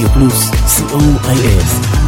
[0.00, 0.50] Radio Plus
[0.88, 1.99] COIF.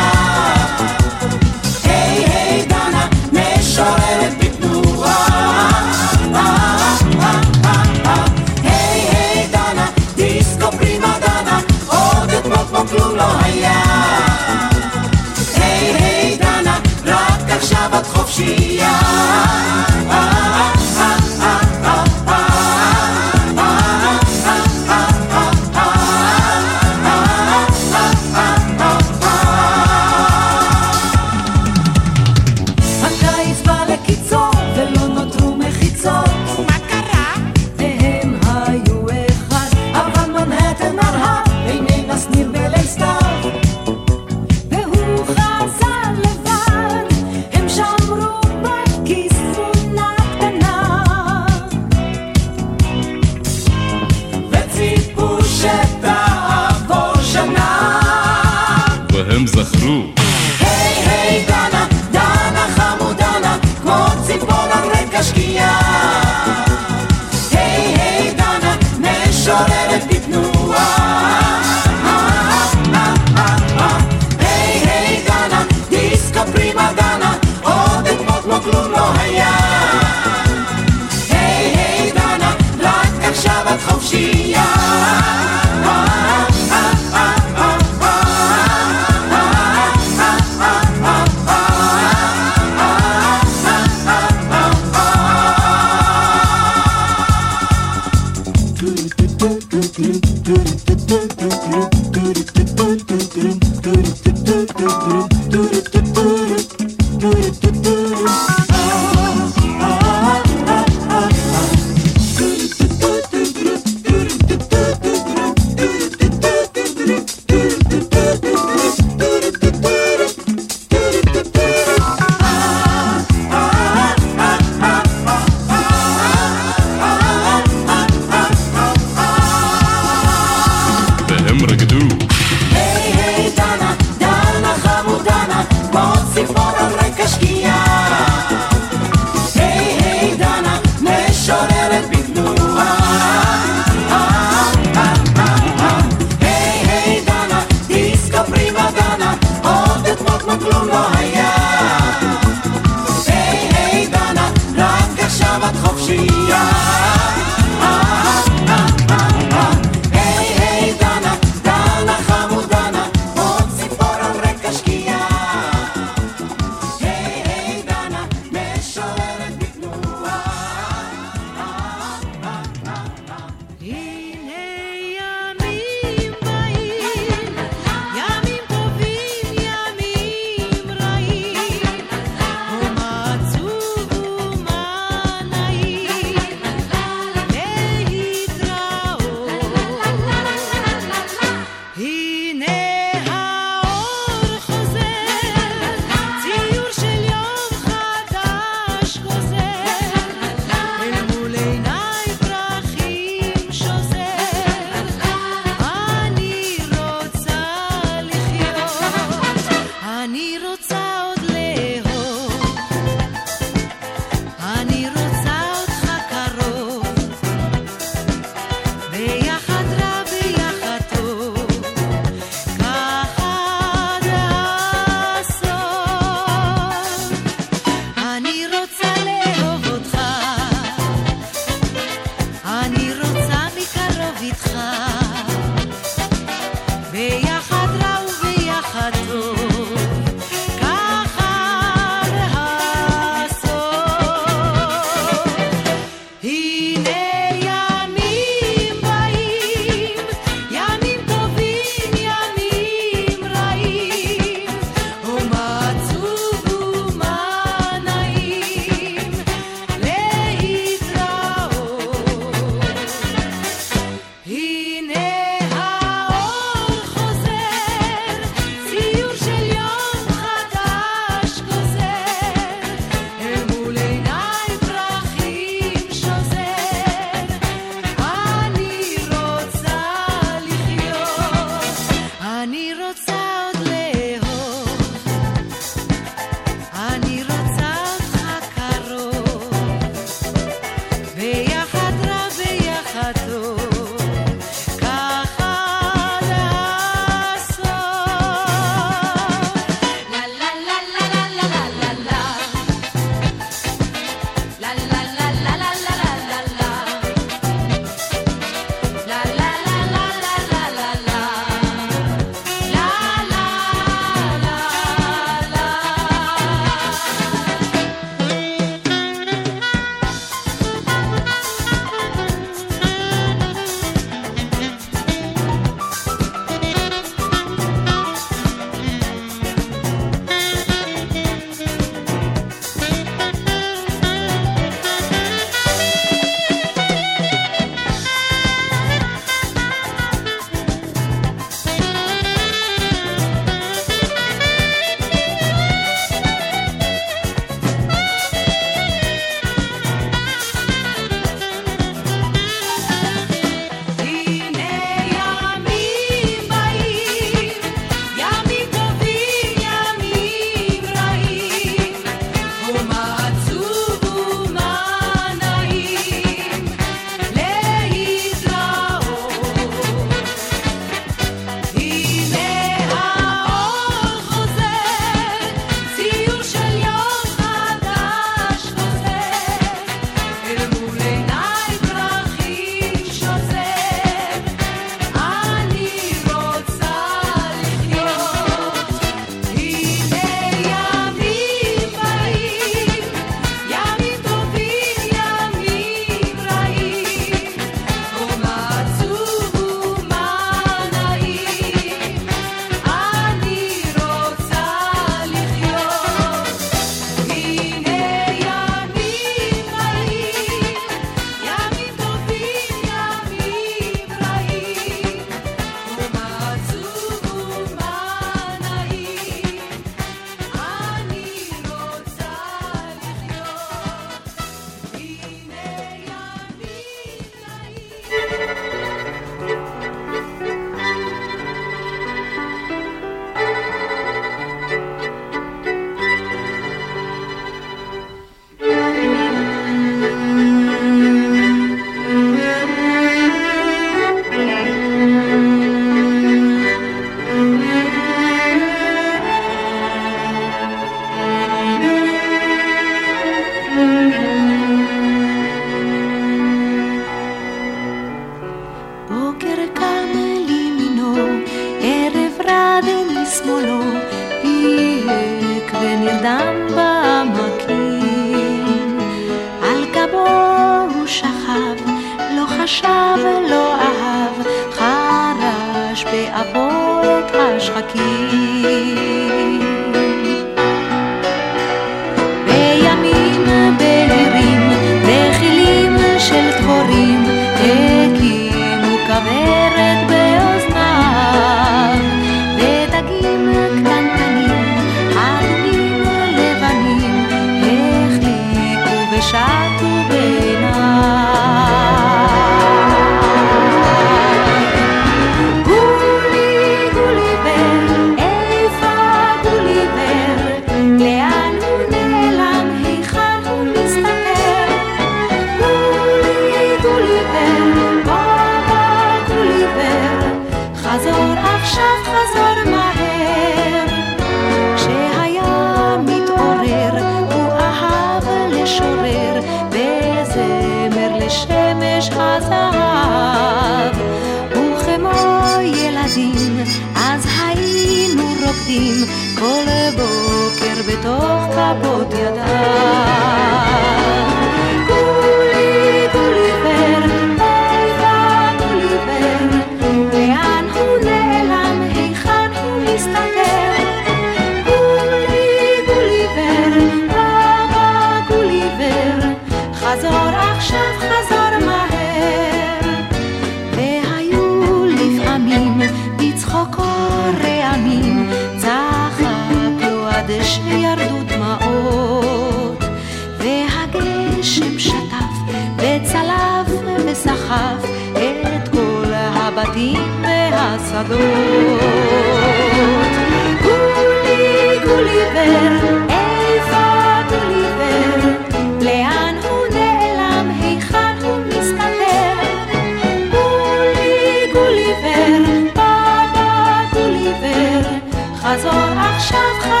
[598.73, 600.00] חזור עכשיו, חזור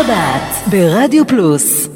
[0.00, 1.89] השבת ברדיו פלוס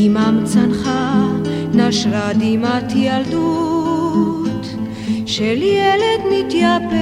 [0.00, 1.24] עמם צנחה,
[1.74, 4.66] נשרה דמעת ילדות,
[5.26, 6.98] של ילד מתייפח.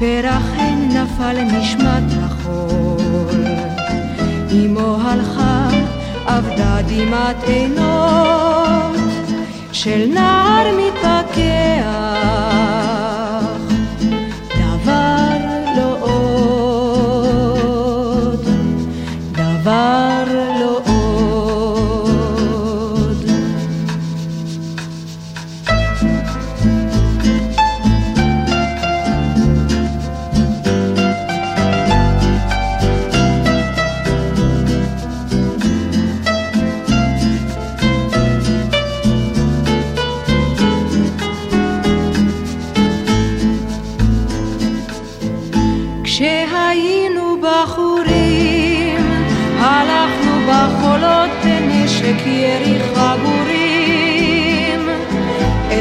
[0.00, 3.44] פרחן נפל נשמת החול,
[4.52, 5.68] אמו הלכה,
[6.26, 8.96] אבדה דמעת עינות
[9.72, 11.90] של נער מתפכח.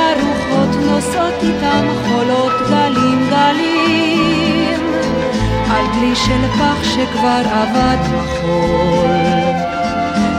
[6.05, 9.09] דלי של פח שכבר אבד בחול,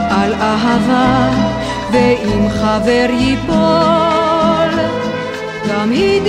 [0.09, 1.29] על אהבה,
[1.91, 4.79] ואם חבר ייפול,
[5.69, 6.21] גם היא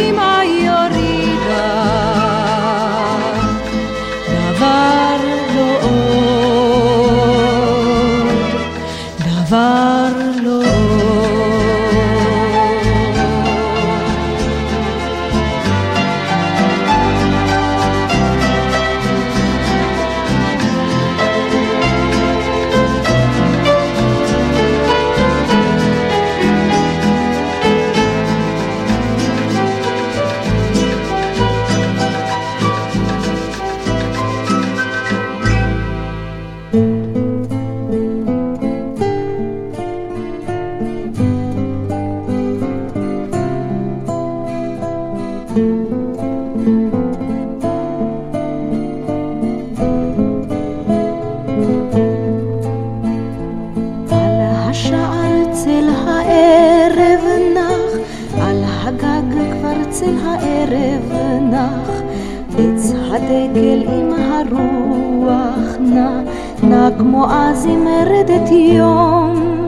[66.98, 69.58] כמו אז עם רדת יום.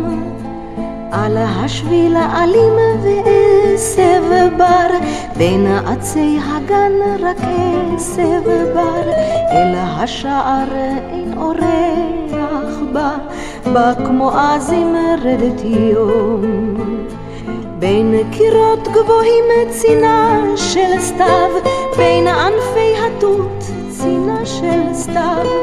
[1.12, 4.22] על השביל האלים ועשב
[4.56, 4.90] בר,
[5.36, 7.36] בין עצי הגן רק
[7.96, 8.42] עשב
[8.74, 9.10] בר,
[9.50, 10.74] אל השער
[11.10, 13.16] אין אורח בא,
[13.72, 16.74] בא כמו אז עם רדת יום.
[17.78, 21.50] בין קירות גבוהים צינה של סתיו,
[21.96, 25.59] בין ענפי התות צינה של סתיו,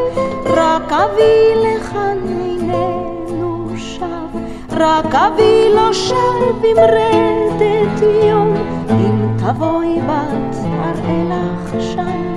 [1.03, 4.37] אבי לכאן איננו שב,
[4.71, 8.53] רק אבי לא שב עם רדת יום,
[8.89, 12.33] אם תבואי בת אראה לך שם,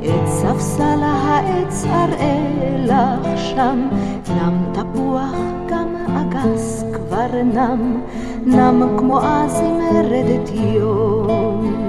[0.00, 2.38] את ספסל העץ אראה
[2.78, 3.88] לך שם,
[4.28, 5.34] נם תפוח
[5.68, 8.00] גם אגס כבר נם,
[8.46, 11.85] נם כמו אז עם רדת יום.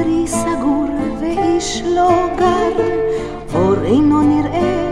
[0.00, 0.86] חדרי סגור
[1.20, 2.84] ואיש לא גר,
[3.54, 4.90] אור אינו נראה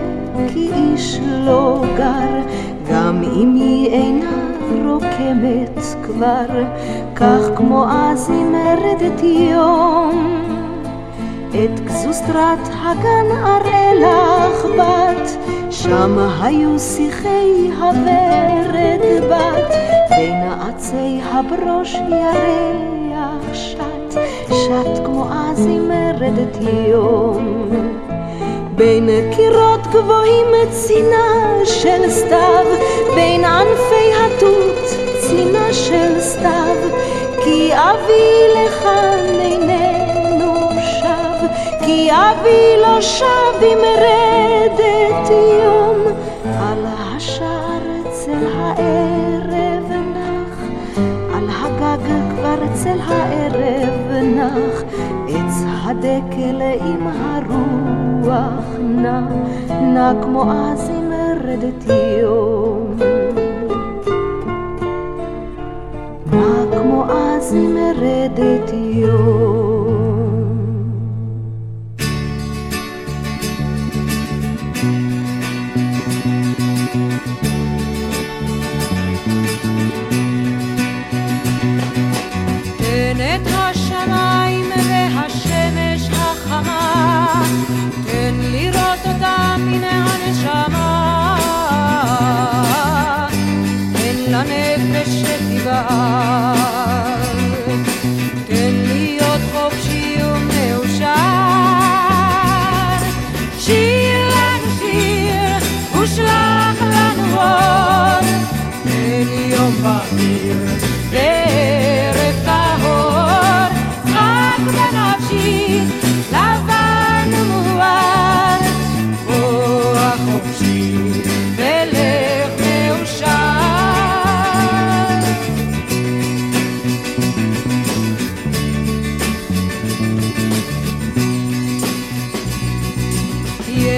[0.49, 2.41] כי איש לא גר,
[2.91, 4.31] גם אם היא אינה
[4.85, 6.65] רוקמת כבר,
[7.15, 10.43] כך כמו אז היא מרדת יום.
[11.49, 19.75] את גזוסטרת הגן אראה לך בת, שם היו שיחי הוורד בת,
[20.11, 22.98] בין עצי הברוש ירח
[24.53, 26.57] שט, כמו אז היא מרדת
[26.89, 27.69] יום.
[28.75, 32.67] בין קירות גבוהים צינה של סתיו,
[33.15, 34.85] בין ענפי התות
[35.21, 36.77] צינה של סתיו,
[37.45, 41.47] כי אבי לכאן איננו שב,
[41.85, 45.68] כי אבי לא שב עם רדת יום,
[52.89, 54.83] צל הערב נח,
[55.29, 59.21] עץ הדקל עם הרוח נע,
[59.69, 61.13] נע כמו אז עם
[61.45, 61.85] רדת
[62.21, 62.97] יום.
[66.33, 69.58] נע כמו אז עם רדת יום.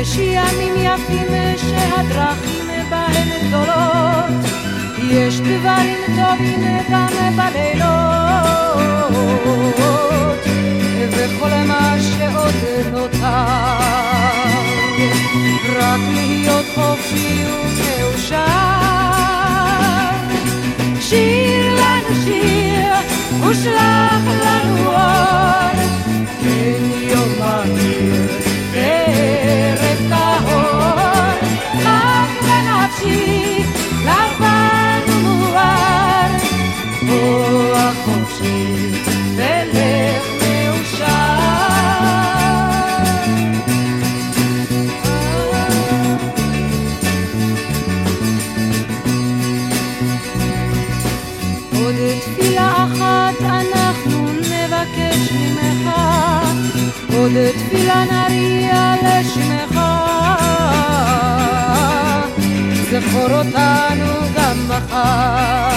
[0.01, 4.50] יש ימים יפים שהדרכים בהם גדולות,
[5.11, 8.81] יש דברים טובים גם בלילות,
[11.11, 12.55] וכל מה שעוד
[12.93, 13.27] נותר,
[15.79, 18.45] רק להיות חופשי ומאושר.
[21.01, 22.93] שיר לנו שיר
[23.49, 25.79] ושלח לנו אור,
[26.41, 28.27] כן יום מהיר
[28.73, 31.01] וערב טהור,
[31.85, 33.60] רק בנפשי
[51.85, 55.95] עוד תפילה אחת אנחנו נבקש ממך,
[57.17, 59.81] עוד תפילה נריע לשמך.
[62.91, 65.71] זכור אותנו גם מחר,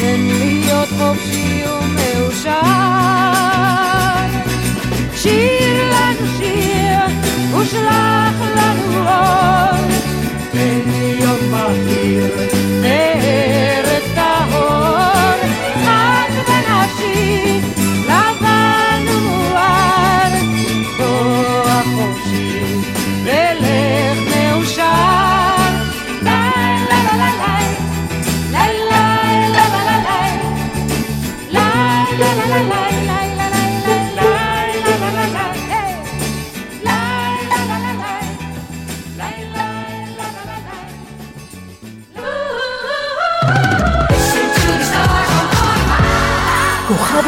[0.00, 2.60] תן להיות חופשי ומאושר.
[5.16, 6.98] שיר לנו שיר
[7.56, 9.88] ושלח לנו אור,
[10.52, 11.40] תן להיות
[12.82, 13.89] בהיר
[14.52, 15.19] oh.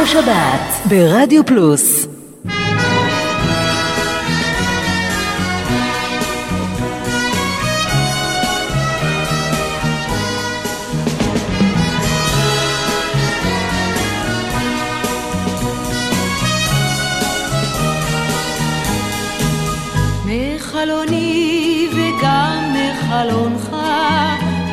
[0.03, 2.07] בשבת ברדיו פלוס.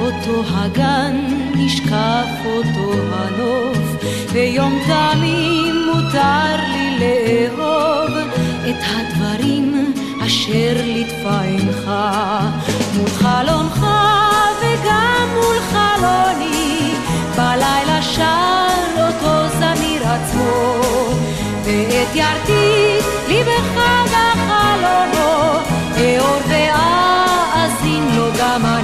[0.01, 1.15] אותו הגן
[1.55, 3.88] נשקף אותו הנוף.
[4.31, 8.11] ויום תמים מותר לי לאהוב
[8.69, 9.93] את הדברים
[10.25, 11.91] אשר ליטפה עינך.
[12.95, 13.85] מול חלונך
[14.61, 16.93] וגם מול חלוני
[17.35, 20.81] בלילה שר אותו זמיר עצמו.
[21.63, 25.29] ואת ירתי ליבך בחלונו
[25.97, 28.78] אאור ואאזין לו גם אני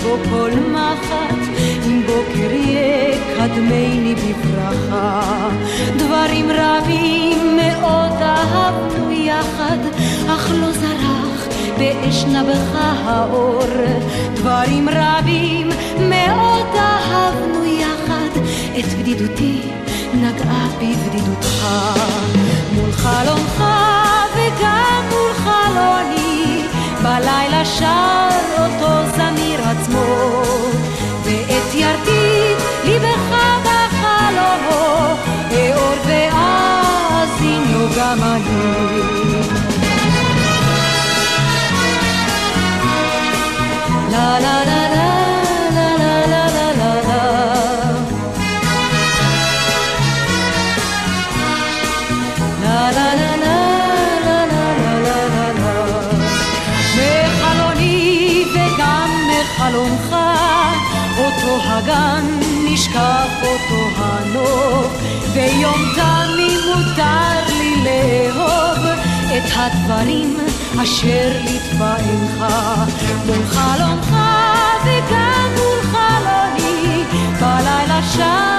[0.00, 1.38] שבו כל מחט,
[1.86, 5.48] אם בוקר יקדמני בברכה.
[5.96, 9.78] דברים רבים מאוד אהבנו יחד,
[10.28, 11.46] אך לא זרח
[11.78, 13.62] באש נבך האור.
[14.34, 15.68] דברים רבים
[16.00, 18.40] מאוד אהבנו יחד,
[18.78, 19.60] את בדידותי
[20.14, 21.66] נגעה בבדידותך.
[22.74, 23.64] מול חלומך
[24.34, 26.62] וגם מול חלוני,
[27.02, 29.47] בלילה שר אותו זמיר
[29.88, 30.42] עצמו,
[31.24, 35.14] ואת ירתי ליבך בחלומו,
[35.52, 38.98] אאור ואאזין לו גם אני.
[44.12, 44.77] la la la
[65.38, 68.78] הנוף, ויום תמים מותר לי לאהוב
[69.26, 70.36] את הדברים
[70.82, 72.44] אשר עינך,
[73.26, 74.16] מול חלומך
[74.84, 77.04] וגם מול חלוני,
[77.40, 78.57] בלילה שר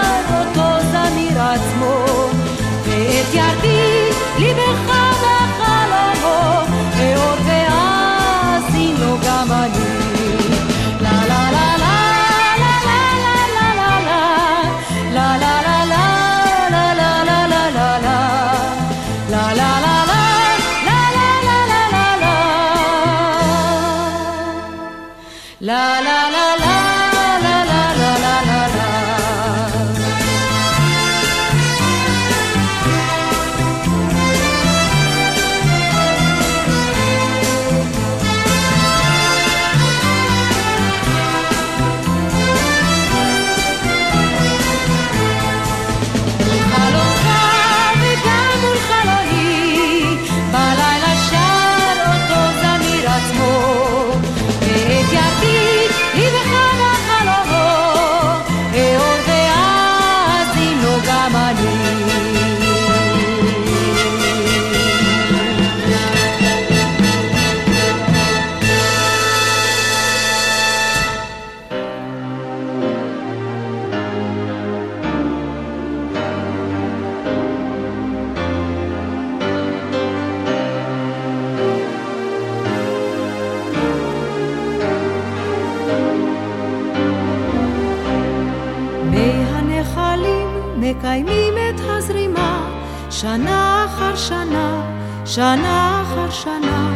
[95.29, 96.89] שנה, אחר שנה.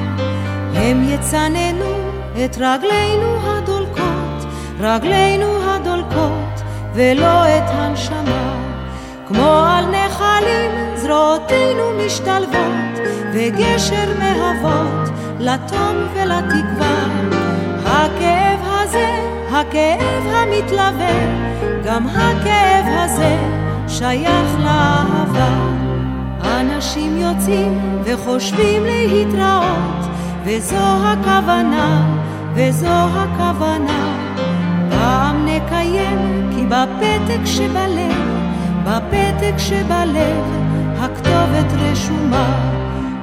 [0.73, 1.93] הם יצננו
[2.45, 6.61] את רגלינו הדולקות, רגלינו הדולקות,
[6.93, 8.53] ולא את הנשמה.
[9.27, 15.09] כמו על נחלים זרועותינו משתלבות, וגשר מהוות
[15.39, 17.05] לתום ולתקווה.
[17.85, 19.07] הכאב הזה,
[19.51, 21.15] הכאב המתלווה,
[21.85, 23.37] גם הכאב הזה
[23.87, 25.82] שייך לאהבה.
[27.33, 30.05] יוצאים וחושבים להתראות,
[30.45, 32.17] וזו הכוונה,
[32.53, 34.15] וזו הכוונה.
[34.89, 38.15] פעם נקיים, כי בפתק שבלב,
[38.83, 40.43] בפתק שבלב,
[40.99, 42.73] הכתובת רשומה.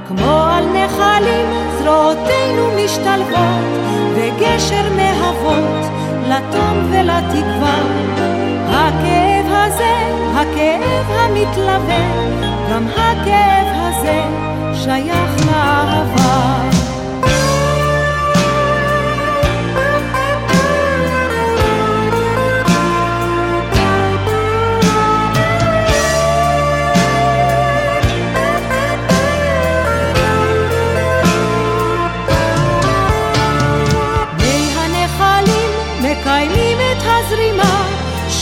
[0.07, 1.47] כמו על נחלים
[1.79, 3.81] זרועותינו משתלבות,
[4.15, 5.85] וגשר מהוות
[6.29, 7.79] לתום ולתקווה.
[8.67, 9.93] הכאב הזה,
[10.35, 12.31] הכאב המתלווה,
[12.71, 13.70] גם הכאב
[14.01, 14.23] הזה
[14.73, 16.61] שייך לעבר.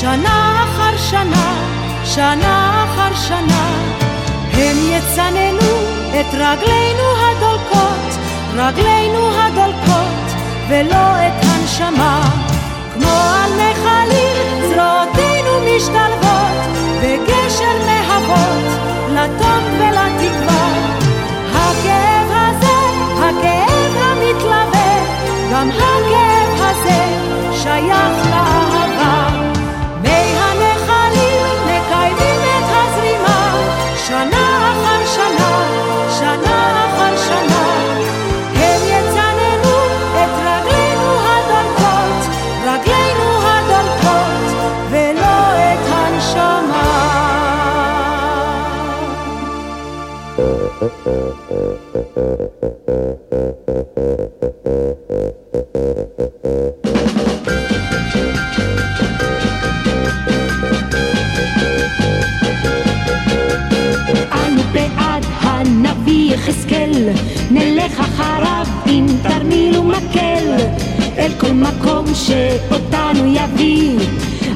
[0.02, 1.54] שנה אחר שנה,
[2.06, 3.64] שנה אחר שנה,
[4.54, 5.49] הם יצנן
[6.20, 8.20] את רגלינו הדולקות,
[8.56, 10.26] רגלינו הדולקות,
[10.70, 12.22] ולא את הנשמה.
[12.94, 16.60] כמו על נחלים זרועותינו משתלבות,
[17.02, 18.66] בגשר להבות,
[19.10, 20.70] לטוב ולתקווה.
[21.54, 22.78] הכאב הזה,
[23.18, 24.92] הכאב המתלווה,
[25.52, 27.00] גם הכאב הזה
[27.54, 28.79] שייך לאהבה.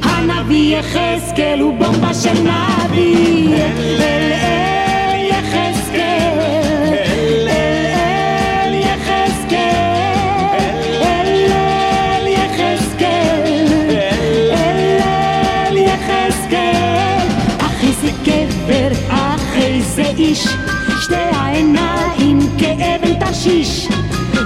[0.04, 3.56] הנביא יחזקאל הוא בומבה של נביא.
[3.56, 4.63] אל אל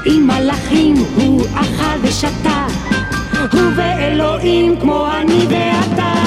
[0.05, 2.67] עם מלאכים הוא אכל ושתה,
[3.51, 6.17] הוא ואלוהים כמו אני ואתה.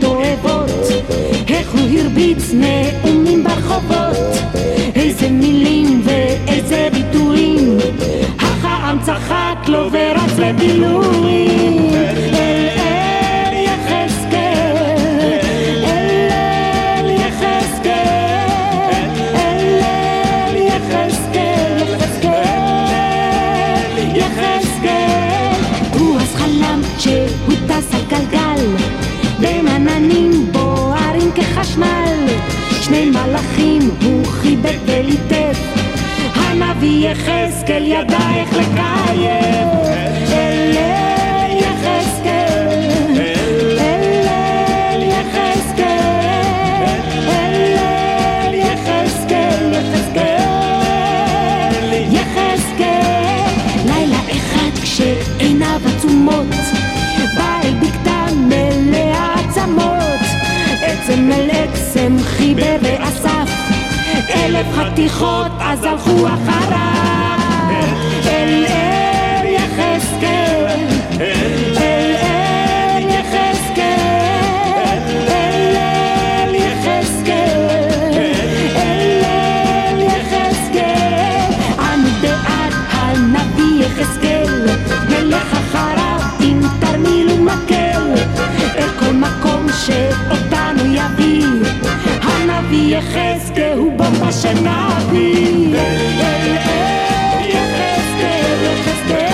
[0.00, 0.70] תועבות,
[1.48, 4.16] איך הוא הרביץ נאומים ברחובות,
[4.98, 7.76] איזה מילים ואיזה ביטויים,
[8.38, 11.58] החעם צחק לו ורץ לבילויים.
[32.88, 33.90] שני מלאכים
[34.68, 35.58] חיבק וליטף,
[36.34, 39.68] הנביא יחזקאל ידע איך לקיים.
[40.32, 43.78] אל אל יחזקאל, אל
[62.82, 63.57] ואסף,
[64.48, 67.38] אלף חתיכות אז הלכו אחריו.
[68.26, 70.86] אל אל יחזקאל,
[71.20, 74.28] אל אל יחזקאל,
[85.08, 85.97] נלך אחריו
[92.68, 95.74] הנביא יחזקאל הוא בומבה של נביא.
[95.74, 96.58] אל אל
[97.44, 99.28] יחזקאל, יחזקאל,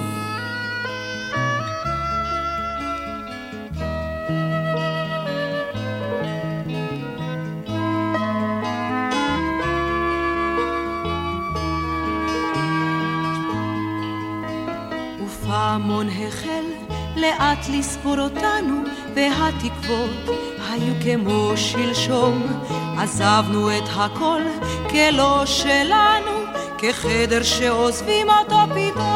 [21.03, 22.43] כמו שלשום.
[22.99, 24.43] עזבנו את הכל
[24.91, 26.31] כלא שלנו,
[26.79, 29.09] כחדר שעוזבים אותו פתאום.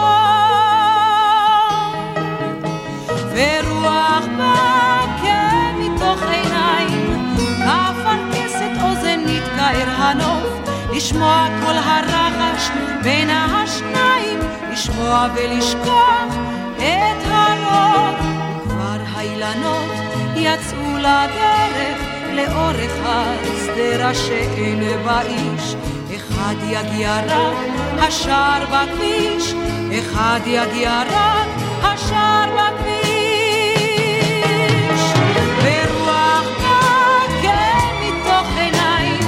[3.33, 12.71] ורוח באה כן מתוך עיניים, אפרכסת אוזן נתקער הנוף, לשמוע כל הרחש
[13.03, 14.39] בין השניים,
[14.73, 16.35] לשמוע ולשכוח
[16.77, 18.17] את הרוב.
[18.65, 19.92] כבר האילנות
[20.45, 21.99] יצאו לדרך
[22.33, 25.75] לאורך השדרה שאין בה איש,
[26.17, 27.57] אחד יגיע רק,
[27.99, 29.55] השאר בכביש,
[29.99, 31.49] אחד יגיע רק,
[31.83, 32.93] השאר בכביש.
[35.63, 39.21] ורוח מכה מתוך עיניים,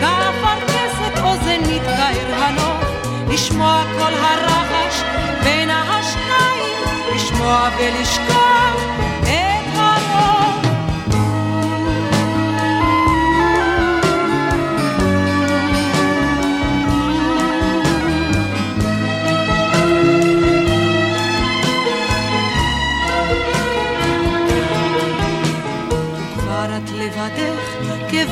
[0.00, 2.84] כאפרכסת אוזנית כאר הנוף,
[3.28, 5.02] לשמוע כל הרחש
[5.44, 6.84] בין השניים,
[7.14, 8.35] לשמוע ולשכוח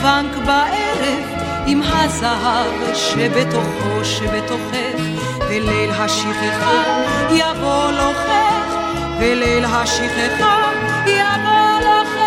[0.05, 1.25] כבנק בערב
[1.67, 5.03] עם הזהב שבתוכו שבתוכך
[5.49, 6.83] וליל השכחה
[7.31, 8.75] יבוא לוחך
[9.19, 10.71] וליל השכחה
[11.07, 12.24] יבוא לוחך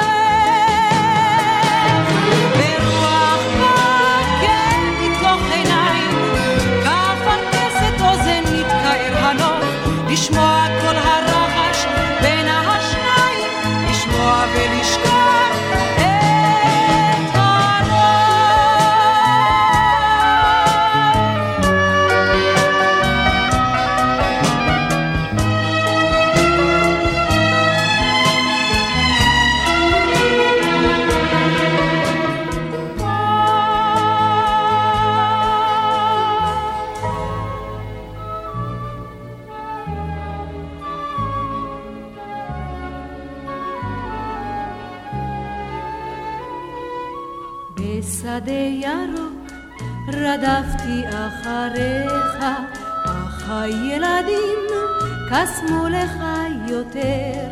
[55.48, 56.24] קסמו לך
[56.68, 57.48] יותר,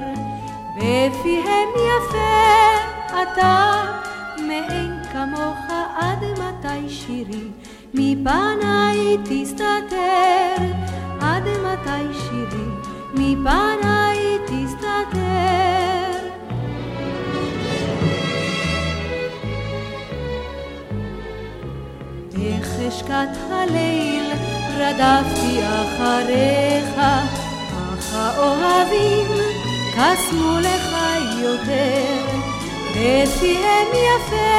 [0.76, 2.36] בפיהם יפה
[3.10, 3.84] אתה,
[4.48, 5.58] מאין כמוך
[5.96, 7.48] עד מתי שירי,
[7.93, 10.56] מפניי תסתתר,
[11.22, 12.68] עד מתי שירי,
[13.14, 15.26] מפניי תסתתר.
[22.34, 24.32] בחשכת הליל
[24.78, 27.02] רדפתי אחריך,
[28.36, 29.28] האוהבים
[29.92, 30.96] קסמו לך
[31.40, 32.26] יותר,
[32.92, 34.52] בפיהם יפה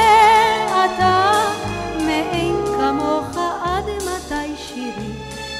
[0.69, 1.43] אתה,
[2.05, 5.11] מאין כמוך עד מתי שירי,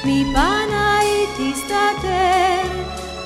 [0.04, 2.68] מפניי תסתתר,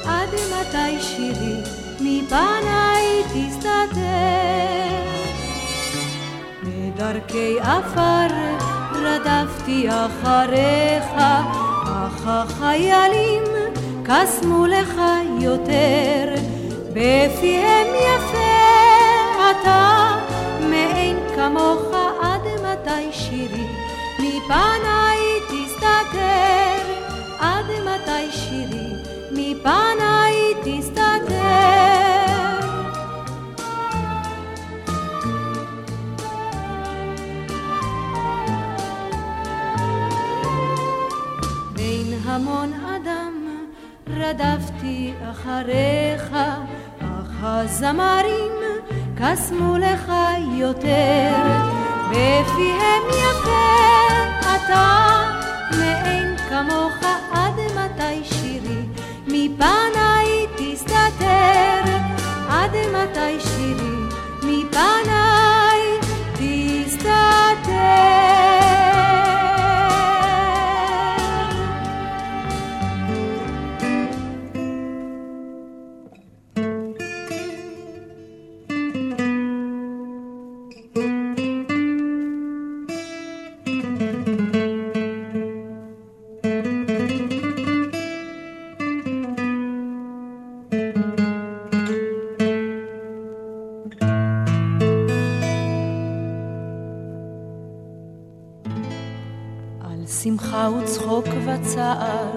[0.04, 1.56] עד מתי שירי,
[2.00, 4.02] מפניי תסתתר.
[6.62, 8.34] בדרכי עפר
[8.92, 11.04] רדפתי אחריך,
[11.84, 13.51] אך החיילים
[14.12, 15.00] קסמו לך
[15.40, 16.34] יותר,
[16.92, 18.52] בפיהם יפה
[19.50, 20.18] אתה,
[20.70, 21.82] מאין כמוך
[22.22, 23.66] עד מתי שירי,
[24.18, 26.82] מפניי תסתתר,
[27.38, 28.51] עד מתי שירי,
[44.32, 46.36] רדפתי אחריך,
[47.00, 48.52] אך הזמרים
[49.14, 50.12] קסמו לך
[50.52, 51.32] יותר,
[52.10, 53.76] בפיהם יפה
[54.40, 55.22] אתה,
[55.78, 56.94] מאין כמוך
[57.32, 58.82] עד מתי שירי,
[59.26, 61.82] מפניי תסתתר,
[62.48, 63.96] עד מתי שירי,
[64.42, 65.71] מפניי
[101.72, 102.30] וצער,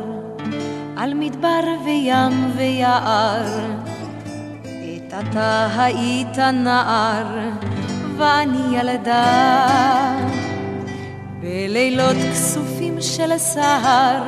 [0.98, 3.46] על מדבר וים ויער.
[4.64, 7.26] עת אתה היית נער,
[8.18, 10.18] ואני ילדה.
[11.40, 14.24] בלילות כסופים של סהר,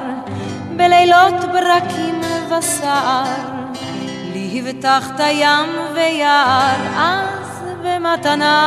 [0.76, 3.26] בלילות ברקים וסער,
[4.34, 8.64] לי הבטחת ים ויער, אז במתנה.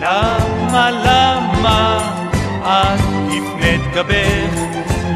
[0.00, 2.25] למה, למה
[2.66, 4.52] את הפנית גבך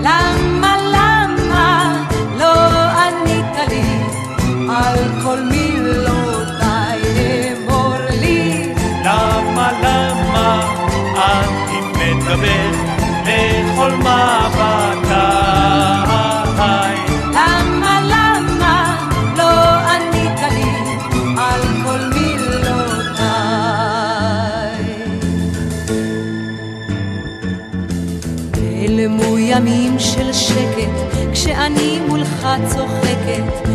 [0.00, 2.04] למה, למה
[2.38, 2.54] לא
[2.90, 3.82] ענית לי
[4.70, 7.00] על כל מילותיי
[7.52, 8.72] אמור לי?
[9.04, 10.60] למה, למה
[11.14, 12.76] את הפנית גבך
[13.26, 14.55] לכל מבטיי?
[32.56, 33.68] מולך צוחקת,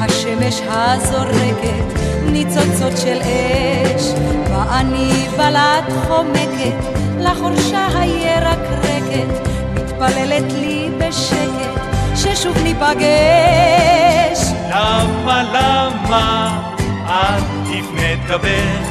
[0.00, 4.02] השמש הזורקת, ניצוצות של אש,
[4.50, 11.80] ואני בלט חומקת, לחורשה הירקרקת, מתפללת לי בשקט,
[12.16, 14.40] ששוב ניפגש.
[14.70, 16.60] למה, למה
[17.06, 18.88] את תפנית גבך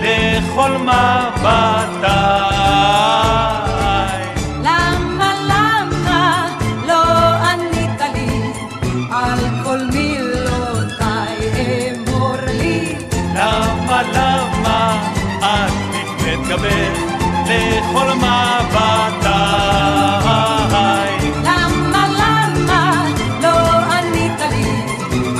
[0.00, 2.14] לכל מבטיי?
[16.54, 16.98] גבך
[17.46, 19.54] לכל מבטיי?
[21.44, 23.04] למה, למה
[23.42, 23.56] לא
[23.92, 24.70] ענית לי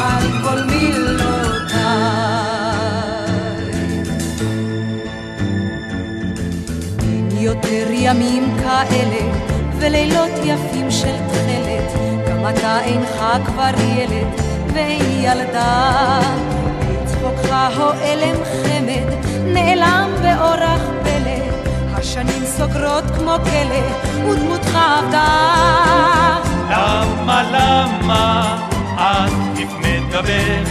[0.02, 1.74] על כל מילותיי?
[7.30, 9.32] יותר ימים כאלה
[9.78, 11.92] ולילות יפים של תכלת,
[12.28, 14.40] גם אתה אינך כבר ילד
[14.74, 16.20] ואין ילדה.
[17.06, 19.08] צחוקך הועלם חמד,
[19.44, 20.80] נעלם באורח
[22.14, 23.82] פלא, השנים סוגרות כמו כלא,
[24.30, 25.26] ודמותך עבדה.
[26.70, 28.56] למה, למה
[28.96, 30.68] את תפנית גבך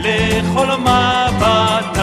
[0.00, 1.96] לכל מבטיי?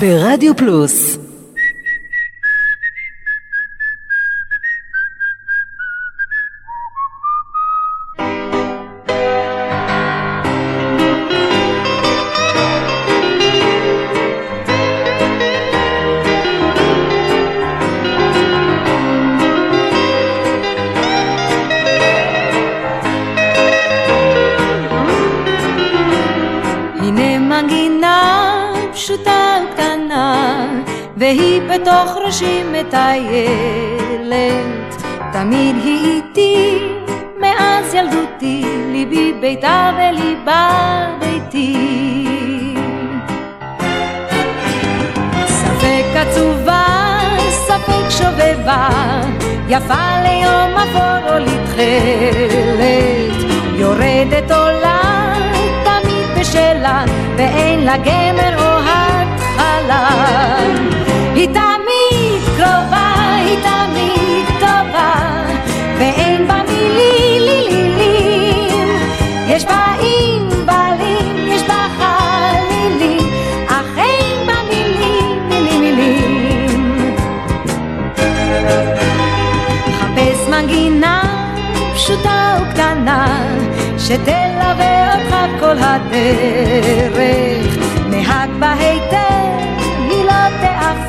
[0.00, 1.19] ברדיו פלוס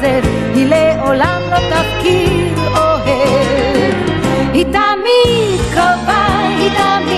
[0.02, 3.94] תאכזב, היא לעולם לא תפקיר אוהב.
[4.54, 6.26] היא תמיד קרובה,
[6.58, 7.11] היא תמיד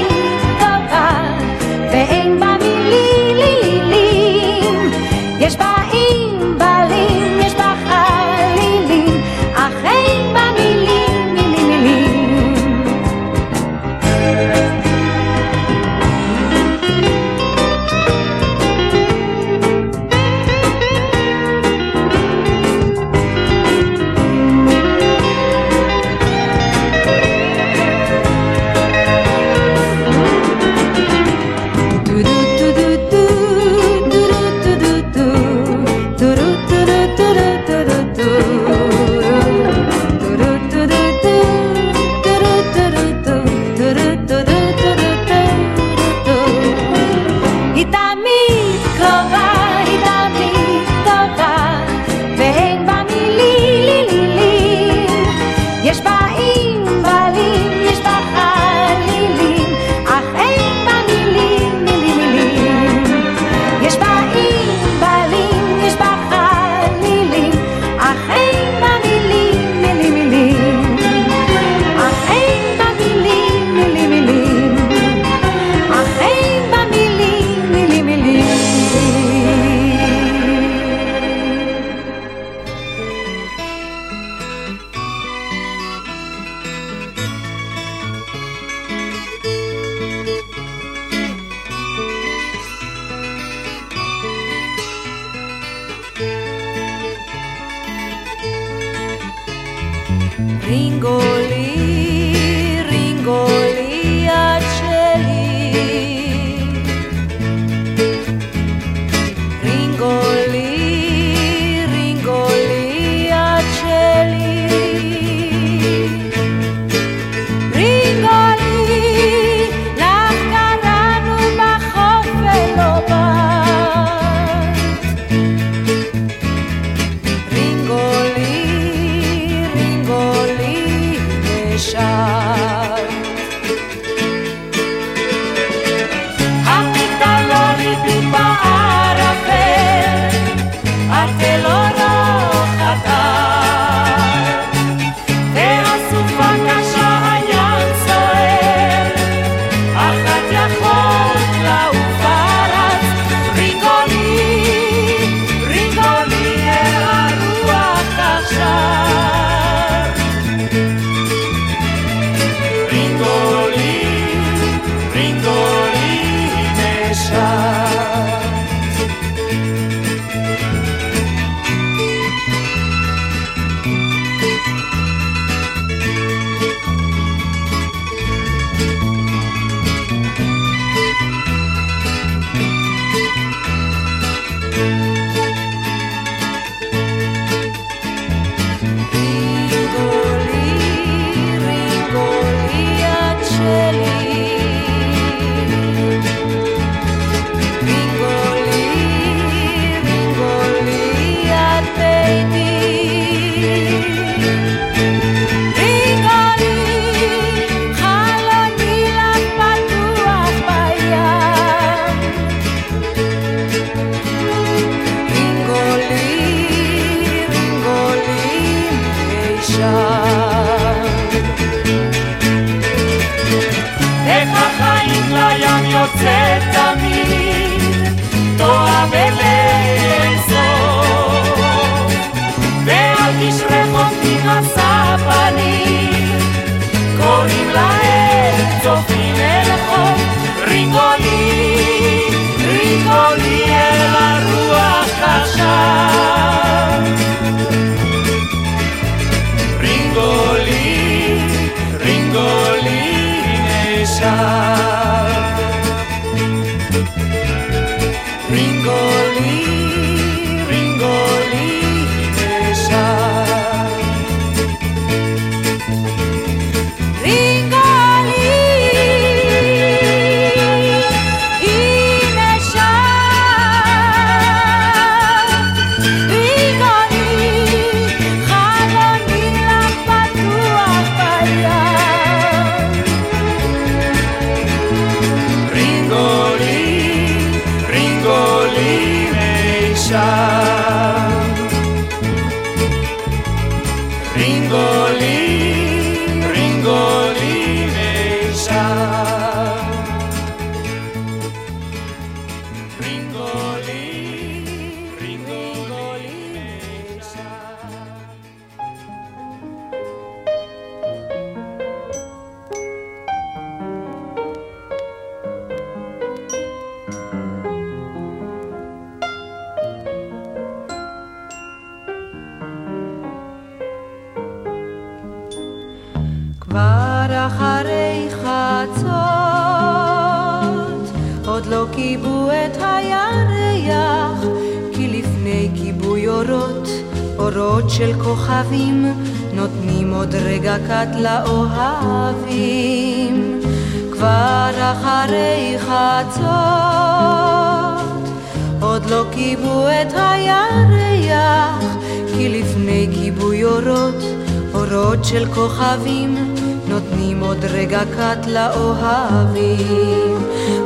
[358.04, 360.38] שקט לאוהבים.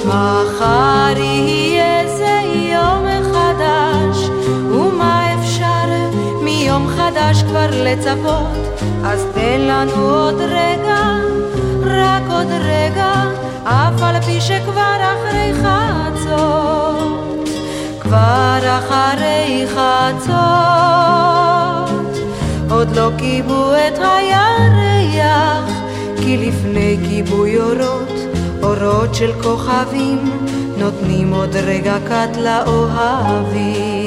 [0.06, 4.30] מחר יהיה זה יום חדש,
[4.72, 5.88] ומה אפשר
[6.44, 8.82] מיום חדש כבר לצפות?
[9.06, 11.18] אז תן לנו עוד רגע,
[11.86, 13.14] רק עוד רגע,
[13.64, 17.50] אף על פי שכבר אחרי חצות,
[18.00, 20.38] כבר אחרי חצות,
[22.70, 25.67] עוד לא קיבו את הירח.
[26.28, 28.14] כי לפני כיבוי אורות,
[28.64, 30.18] אורות של כוכבים,
[30.78, 34.07] נותנים עוד רגע קט לאוהבים.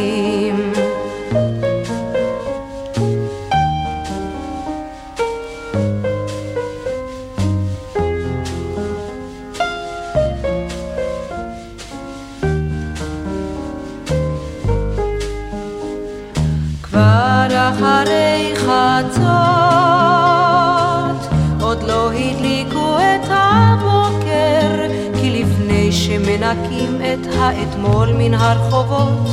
[27.50, 29.28] את האתמול מן הרחובות,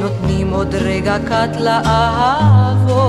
[0.00, 3.00] נותנים עוד רגע קט לאהבות.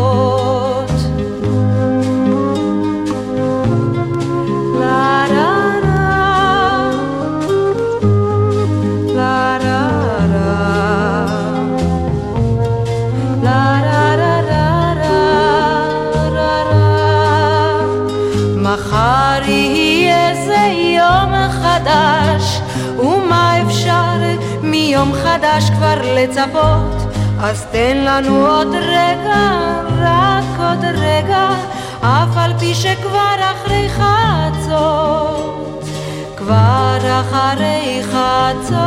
[25.52, 27.14] חדש כבר לצפות?
[27.40, 29.52] אז תן לנו עוד רגע,
[30.02, 31.50] רק עוד רגע,
[32.02, 35.84] אף על פי שכבר אחרי חצות,
[36.38, 38.78] כבר אחרי חצות,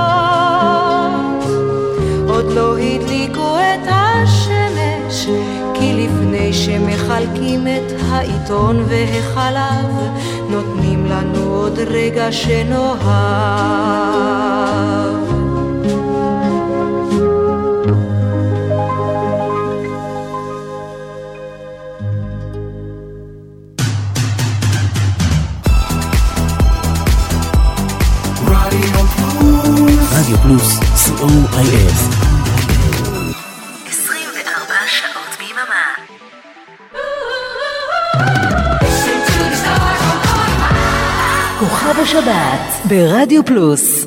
[2.29, 5.27] עוד לא הדליקו את השמש,
[5.75, 9.91] כי לפני שמחלקים את העיתון והחלב,
[10.51, 13.75] נותנים לנו עוד רגע שנאהב.
[31.35, 31.91] co.il
[33.89, 35.95] 24 שעות ביממה.
[41.59, 44.07] כוכב השבת ברדיו פלוס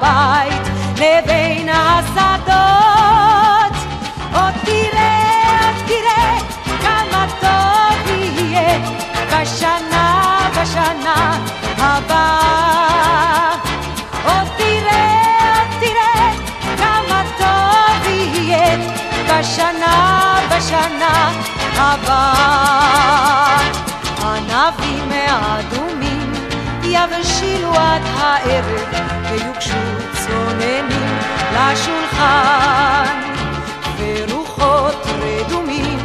[0.00, 0.62] הבית
[0.94, 2.56] לבין השדות.
[4.34, 6.38] עוד תראה, עוד תראה,
[6.82, 8.78] כמה טוב יהיה
[9.26, 11.38] בשנה, בשנה
[11.78, 13.54] הבאה.
[14.24, 15.18] עוד תראה,
[15.54, 16.30] עוד תראה,
[16.78, 18.76] כמה טוב יהיה
[19.28, 21.30] בשנה, בשנה
[21.76, 23.58] הבאה.
[24.22, 26.32] ענבים האדומים
[26.82, 28.94] יבשילו עד הערב
[29.30, 31.18] ויוגשו צוננים
[31.52, 33.20] לשולחן
[33.98, 35.98] ורוחות רדומים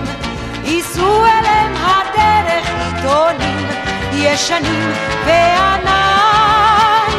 [0.63, 3.67] ייסעו אליהם הדרך עיתונים
[4.13, 4.91] ישנים
[5.25, 7.13] וענן.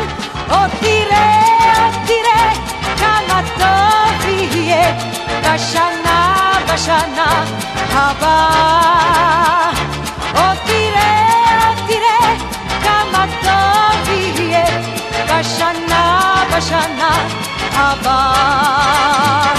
[0.51, 1.43] עוד תראה,
[1.85, 2.53] עוד תראה
[2.99, 4.95] כמה טוב יהיה
[5.43, 7.45] בשנה, בשנה
[7.93, 9.71] הבאה.
[10.35, 12.35] עוד תראה, עוד תראה
[12.83, 13.94] כמה טוב
[14.55, 17.27] יהיה בשנה, בשנה
[17.73, 19.55] הבאה.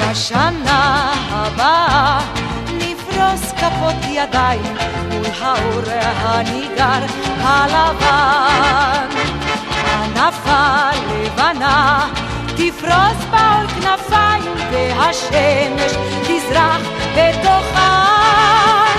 [0.00, 2.18] בשנה הבאה
[2.74, 4.76] נפרוס כפות ידיים
[5.10, 5.82] מול האור
[6.16, 7.06] הניגר
[7.40, 9.08] הלבן.
[10.02, 12.08] ענפה לבנה
[12.46, 16.80] תפרוס בעול כנפיים והשמש תזרח
[17.16, 18.98] בתוכן.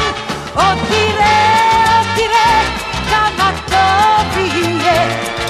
[0.55, 1.58] עוד תראה,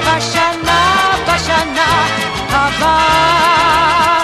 [0.02, 2.08] בשנה, בשנה
[2.50, 4.24] הבאה.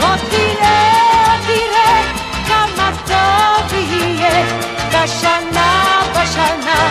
[0.00, 2.02] עוד תראה, תראה
[2.46, 4.44] כמה טוב יהיה
[4.88, 6.88] בשנה, בשנה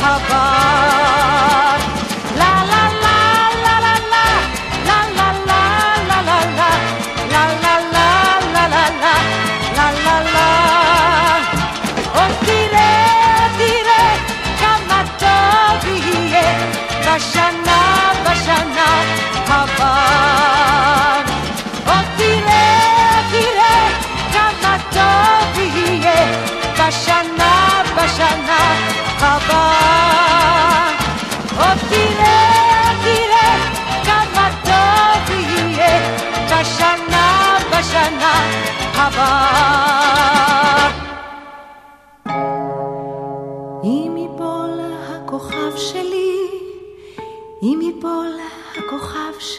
[0.00, 0.80] הבאה.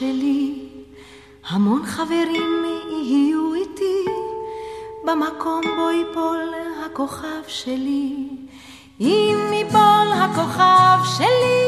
[0.01, 0.53] שלי,
[1.49, 4.05] המון חברים יהיו איתי,
[5.05, 6.53] במקום בו ייפול
[6.85, 8.27] הכוכב שלי.
[8.99, 11.61] אם ייפול הכוכב שלי,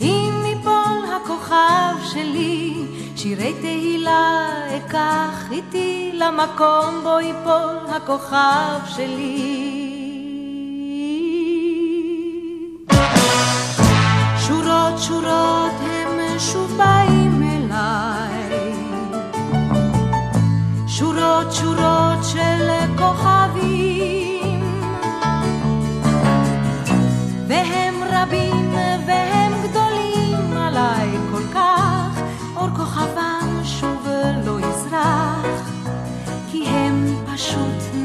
[0.00, 2.74] אם ייפול הכוכב שלי,
[3.16, 9.83] שירי תהילה אקח איתי למקום בו ייפול הכוכב שלי.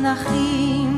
[0.02, 0.89] נחים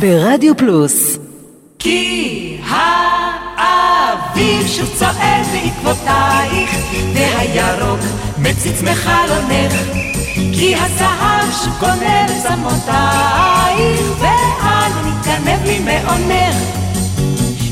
[0.00, 1.18] ברדיו פלוס
[1.78, 6.70] כי האביב שוב צועד בעקבותייך,
[7.14, 8.00] והירוק
[8.38, 9.72] מציץ מחלונך.
[10.34, 16.56] כי הזהב שוב גונב צמותייך, ואל נתגנב לי מעונך.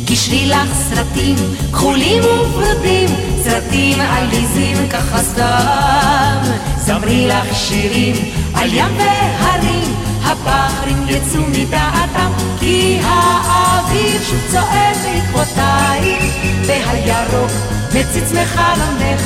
[0.07, 1.37] קשרי לך סרטים
[1.73, 3.09] כחולים וורודים,
[3.45, 6.43] סרטים עליזים ככה סתם.
[6.79, 8.17] זמרי לך שירים
[8.55, 9.88] על ים והרים,
[10.29, 16.25] הבחרים יצאו מדעתם, כי האביב שוב צועד בעקבותייך,
[16.67, 17.51] והירוק
[17.89, 19.23] מציץ מחלונך.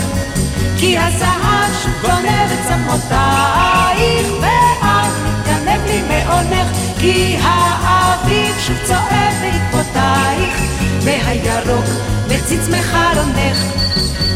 [0.76, 6.68] כי הזהב שוב גונב את צמותייך, ואל מתגנב לי מעונך,
[6.98, 10.54] כי האביב שוב צועד בעקבותייך,
[11.02, 11.84] והירוק
[12.26, 13.58] מציץ מחלונך.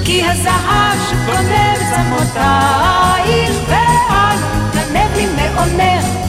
[0.05, 6.26] כי הזהב שוב גונב את צמותייך, ואל מתגנב לי מעונך.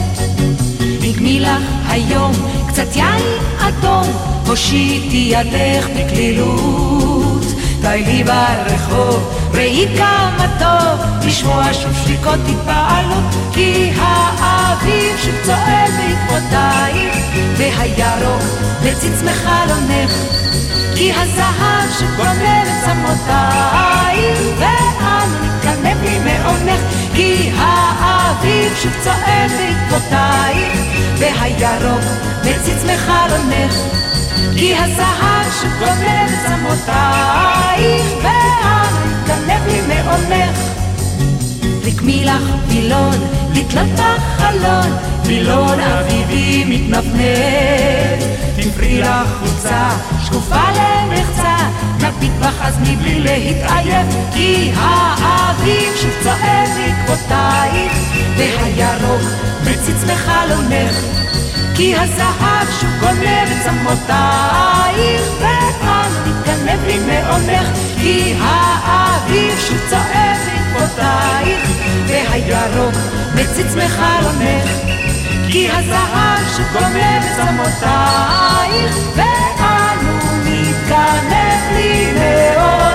[1.18, 2.32] דגמי לך היום.
[2.68, 3.22] קצת יין
[3.58, 4.06] אדום,
[4.46, 7.44] הושיטי ידך בקלילות.
[7.80, 17.16] די ברחוב, ראי כמה טוב, לשמוע שוב שריקות התפעלות, כי האביב שוב צועד בעקבותייך,
[17.56, 18.42] והירוק
[18.82, 20.12] מציץ מחלונך,
[20.96, 26.80] כי הזהב שגונב את צמותייך, ואנו נתגנב לי מעונך,
[27.18, 30.78] כי האביב שוב צועד בעקבותייך,
[31.18, 32.04] והירוק
[32.40, 33.74] מציץ מחלונך.
[34.56, 38.26] כי הזהב שגונב את צמותייך,
[39.04, 40.77] נתגנב לי מעונך.
[41.88, 43.14] רקמי לך וילון,
[43.54, 48.24] לתלות בחלון, וילון אביבי מתנפנף.
[48.56, 49.88] תפרי לך חולצה,
[50.24, 51.56] שקופה למחצה,
[51.96, 57.92] נביט בך אז מבלי להתעייף, כי האביב שוב צועד בעקבותייך,
[58.36, 59.22] והירוק
[59.62, 60.96] מציץ בחלונך.
[61.76, 65.88] כי הזהב שוב גונב את צמותייך, ואל
[66.48, 67.68] תתגנב לי מעונך,
[68.00, 71.70] כי האביב שוב צועד בעקבותייך,
[72.06, 72.94] והירוק
[73.34, 74.70] מציץ מחלונך.
[75.50, 76.38] כי הזהב
[76.96, 82.88] את צמותייך, ואנו נתגנב לי מעונך.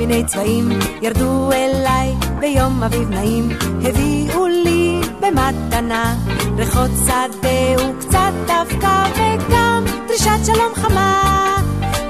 [0.00, 0.68] מיני צבעים
[1.02, 3.48] ירדו אליי ביום אביב נעים,
[3.84, 6.14] הביאו לי במתנה
[6.56, 11.56] ריחות שדה וקצת אבקה וגם דרישת שלום חמה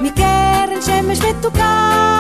[0.03, 2.19] מקרן שמש מתוקה.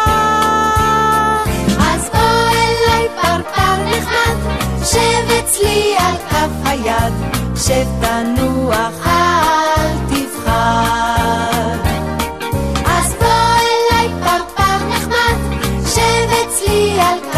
[1.78, 4.36] אז בוא אליי פרפר נחמד,
[4.84, 7.12] שב אצלי על כף היד,
[7.56, 11.09] שב תנוח אל תבחר.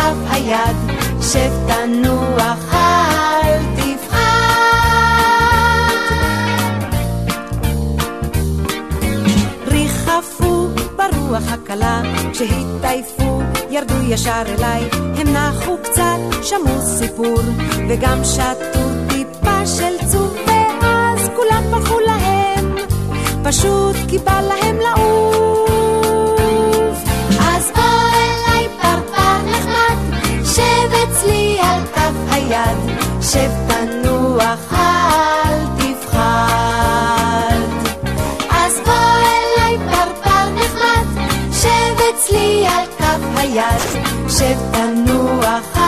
[0.03, 0.77] כף היד,
[1.21, 4.19] שב תנוח אל תבחר.
[9.67, 12.03] ריחפו ברוח הקלה,
[12.33, 17.39] כשהתעייפו ירדו ישר אליי, הם נחו קצת, שמעו סיפור,
[17.89, 20.35] וגם שתו טיפה של צוף,
[20.83, 22.75] ואז כולם ברחו להם,
[23.45, 25.52] פשוט כי בא להם לעוף.
[32.53, 32.79] היד,
[33.21, 37.57] שב תנוח אל תבחר.
[38.51, 41.23] אז בוא אליי פרפר נחמד,
[41.53, 45.82] שב אצלי על כף היד, שב תנוח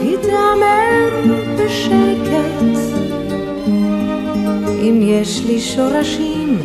[0.00, 2.78] היא תיאמר בשקט.
[4.82, 6.58] אם יש לי שורשים,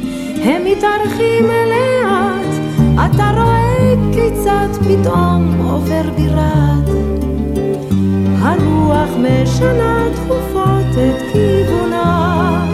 [0.43, 2.53] הם מתארחים לאט.
[2.93, 6.89] אתה רואה כיצד פתאום עובר בי רעד.
[8.39, 12.65] הרוח משנה תכופות את כיוונה.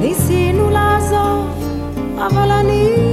[0.00, 1.46] ניסינו לעזוב,
[2.18, 3.05] אבל אני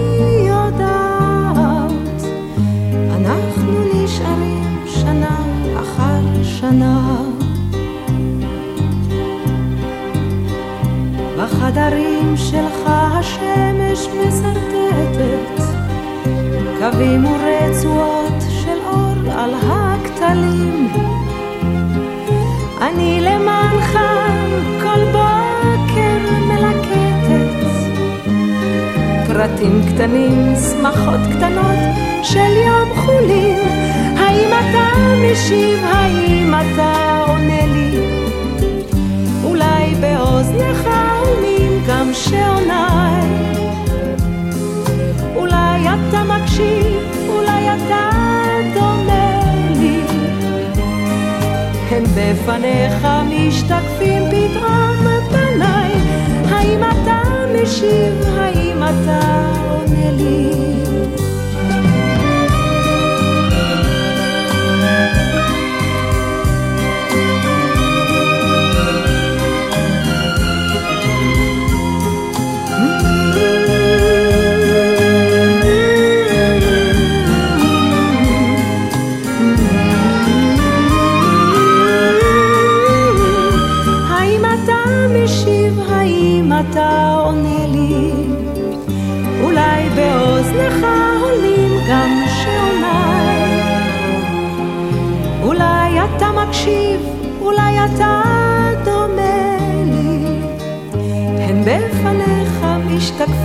[6.74, 7.18] שנה.
[11.38, 15.64] בחדרים שלך השמש מסרטטת
[16.80, 20.88] קווים ורצועות של אור על הכתלים.
[22.82, 24.00] אני למענך
[24.82, 27.68] כל בוקר מלקטת
[29.28, 31.80] פרטים קטנים, שמחות קטנות
[32.24, 34.03] של יום חולין
[34.34, 34.90] האם אתה
[35.22, 38.00] משיב, האם אתה עונה לי?
[39.44, 40.88] אולי באוזנך
[41.26, 43.28] עונים גם שעוניי.
[45.36, 48.10] אולי אתה מקשיב, אולי אתה
[48.74, 49.40] דומה
[49.80, 50.02] לי.
[51.92, 55.94] הן בפניך משתקפים פתאום פניי
[56.50, 57.22] האם אתה
[57.56, 59.20] משיב, האם אתה
[59.70, 60.54] עונה לי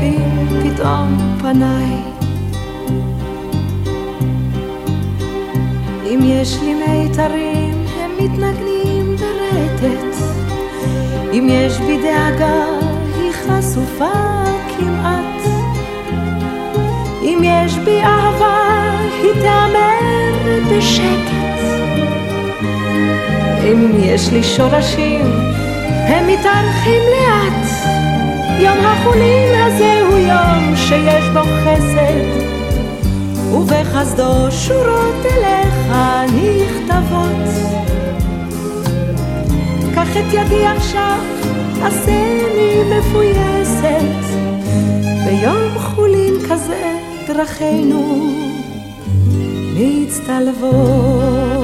[0.08, 2.02] משתקפים פתאום פניי.
[6.04, 10.16] אם יש לי מיתרים, הם מתנגנים ברטט.
[11.32, 12.64] אם יש בי דאגה,
[13.16, 14.12] היא חשופה
[14.78, 15.42] כמעט.
[17.22, 18.90] אם יש בי אהבה,
[19.22, 21.58] היא תיאמר בשקט.
[23.64, 25.26] אם יש לי שורשים,
[26.08, 27.97] הם מתארחים לאט.
[28.60, 32.48] יום החולין הזה הוא יום שיש בו חסד.
[33.52, 35.92] ובחסדו שורות אליך
[36.26, 37.48] נכתבות.
[39.94, 41.18] קח את ידי עכשיו,
[41.82, 44.38] עשני מפויסת.
[45.24, 48.30] ביום חולין כזה דרכינו
[49.74, 51.57] מצטלבות.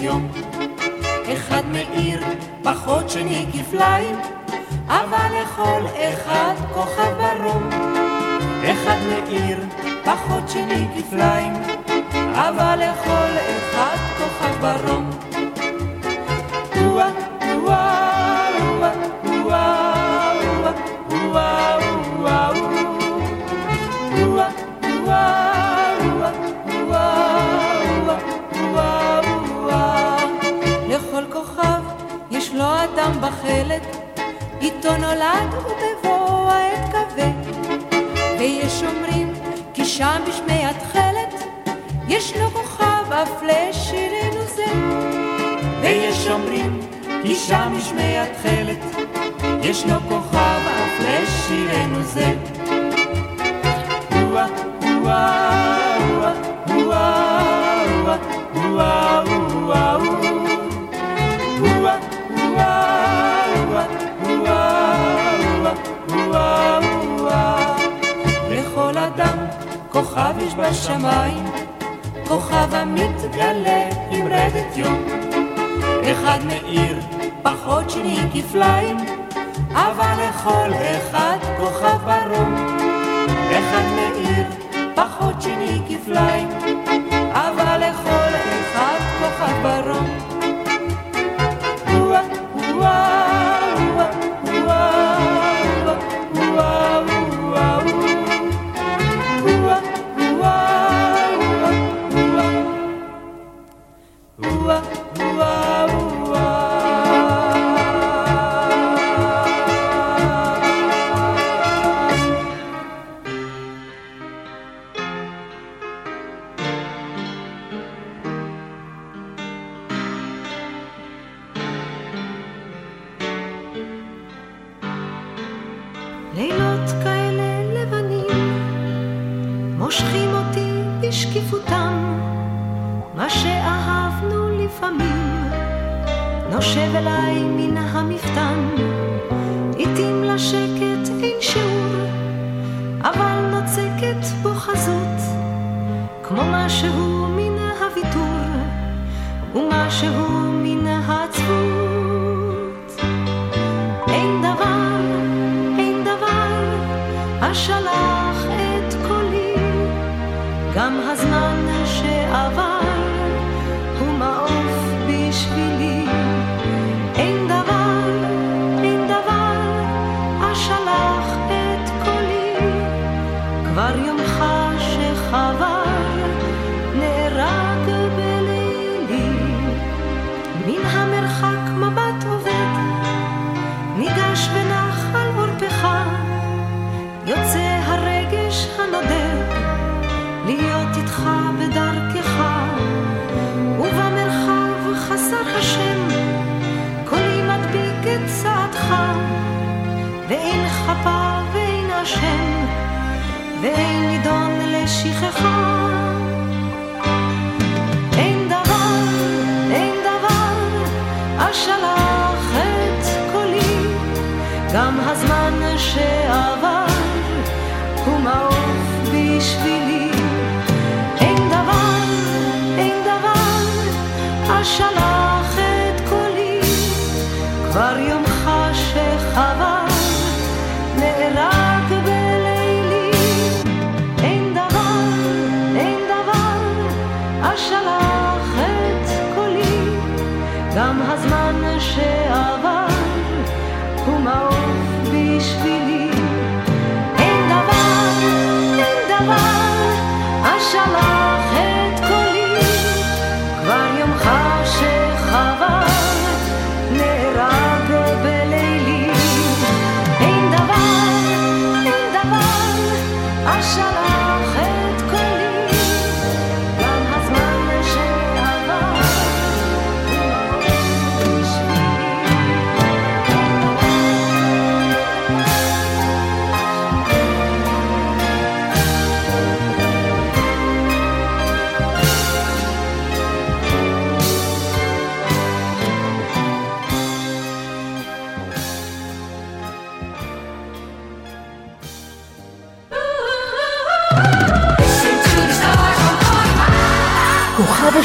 [0.00, 0.28] יום.
[1.32, 2.20] אחד מאיר
[2.62, 4.16] פחות שני כפליים,
[4.88, 7.68] אבל לכל אחד כוכב ברום.
[8.64, 9.58] אחד מאיר
[10.04, 11.52] פחות שני כפליים,
[12.32, 15.17] אבל לכל אחד כוכב ברום.
[34.88, 37.54] איתו נולד ובבוא העת כבד.
[38.38, 39.32] ויש אומרים
[39.74, 41.44] כי שם בשמי התכלת,
[42.08, 44.64] יש לו כוכב אף לשירנו זה.
[45.82, 46.80] ויש אומרים
[47.22, 48.78] כי שם משמי התכלת,
[49.62, 52.57] יש לו כוכב אף לשירנו זה.
[70.18, 71.44] כוכב יש בשמיים,
[72.28, 75.06] כוכב המתגלה עם רדת יום.
[76.12, 76.98] אחד מאיר
[77.42, 78.96] פחות שני כפליים,
[79.70, 82.54] אבל לכל אחד כוכב ברום.
[83.50, 84.46] אחד מאיר
[84.94, 86.48] פחות שני כפליים,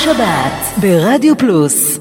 [0.03, 1.92] השבת ברדיו פלוס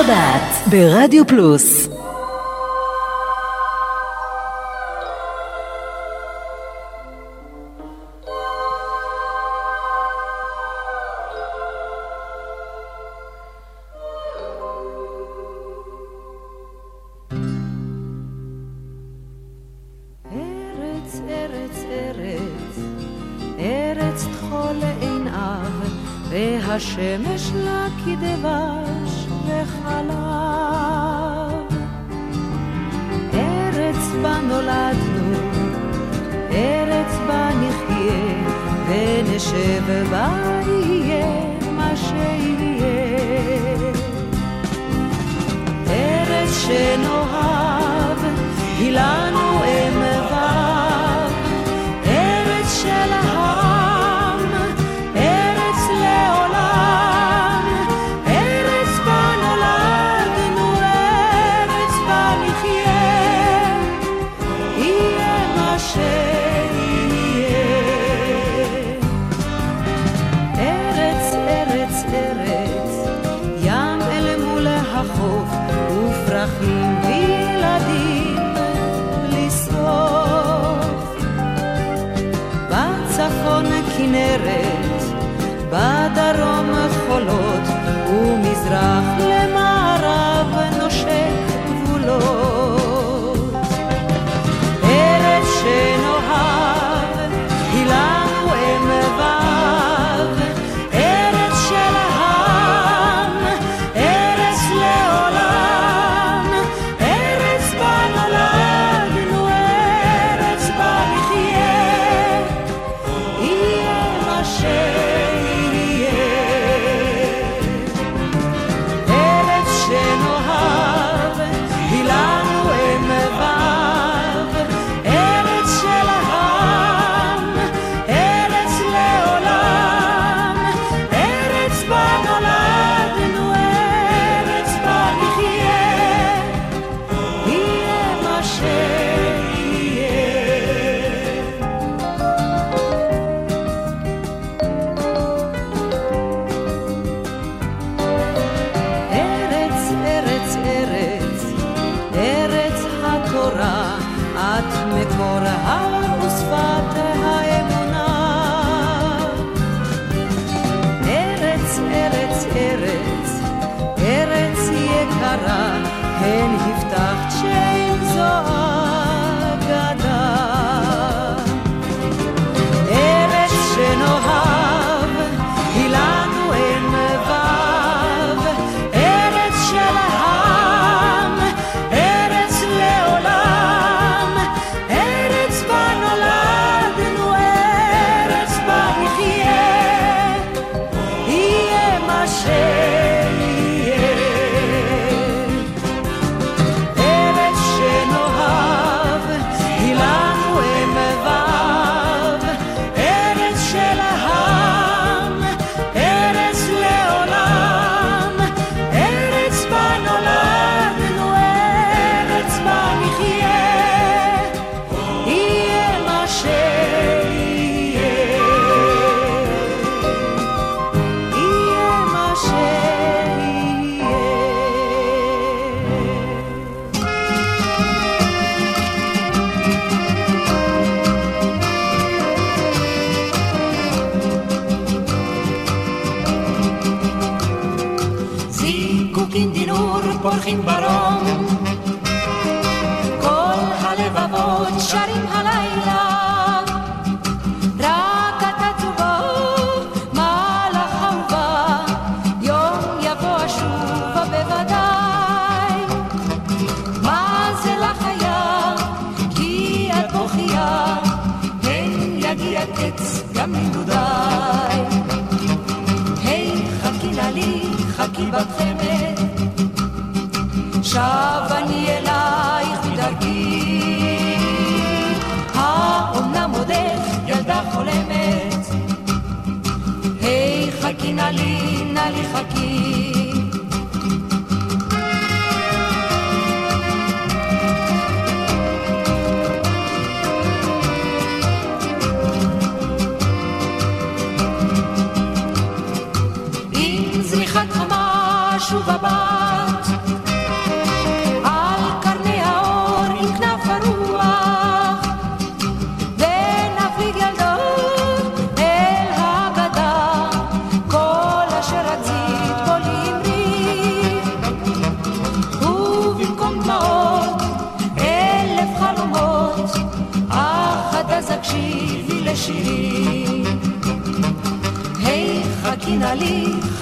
[0.00, 1.88] השבת ברדיו פלוס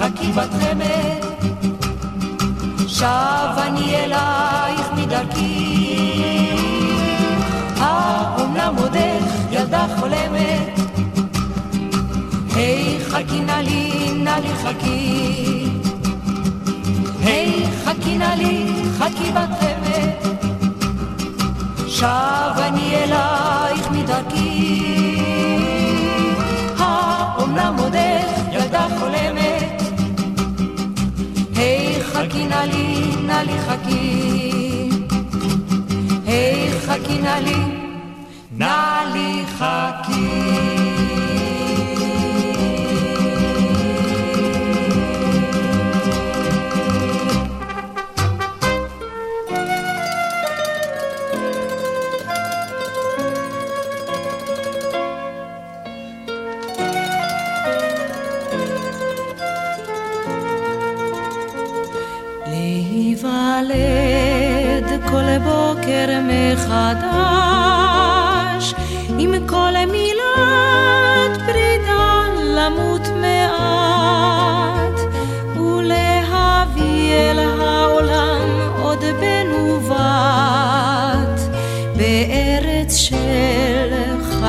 [0.05, 1.49] חכי בת חמד,
[2.87, 6.49] שב אני אלייך מדרכי.
[7.77, 10.79] האומנם עודך ילדה חולמת,
[12.55, 15.69] היי חכי נא לי, נא לי חכי.
[17.23, 20.35] היי חכי נא לי, חכי בת חמד,
[21.87, 24.85] שב אני אלייך מדרכי.
[26.77, 29.44] האומנם עודך ילדה חולמת,
[32.15, 34.89] חכי נא לי, נא לי חכי.
[36.25, 37.61] היי חכי נא לי,
[38.51, 39.94] נא לי חכי.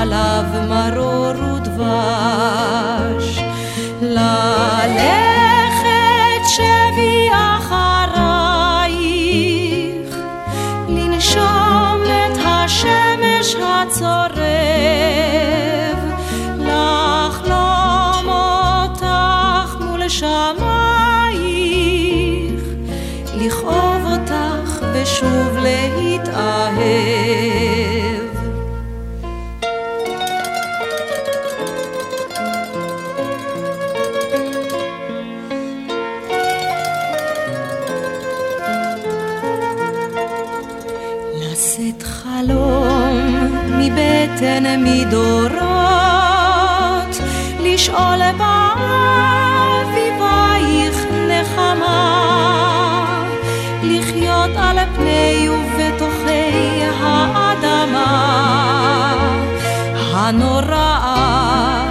[0.06, 1.45] עליו מרור
[44.62, 45.60] בין מדורות,
[47.60, 48.20] לשאול
[49.58, 50.16] באביבייך
[51.28, 52.14] נחמה,
[53.82, 58.12] לחיות על פני ובתוכי האדמה,
[60.12, 61.82] הנוראה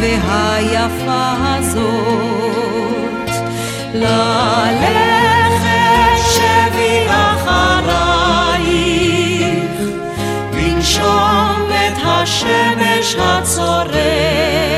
[0.00, 2.14] והיפה הזאת.
[3.94, 5.03] ללב
[12.24, 14.73] השמש הצורר.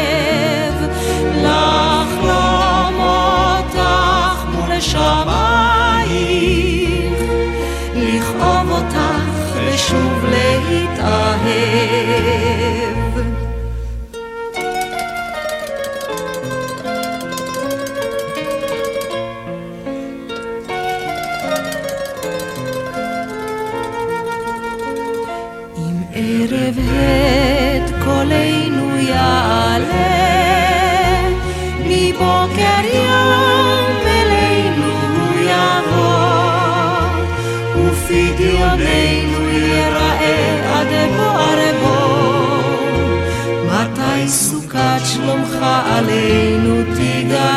[45.84, 47.56] עלינו תגלה.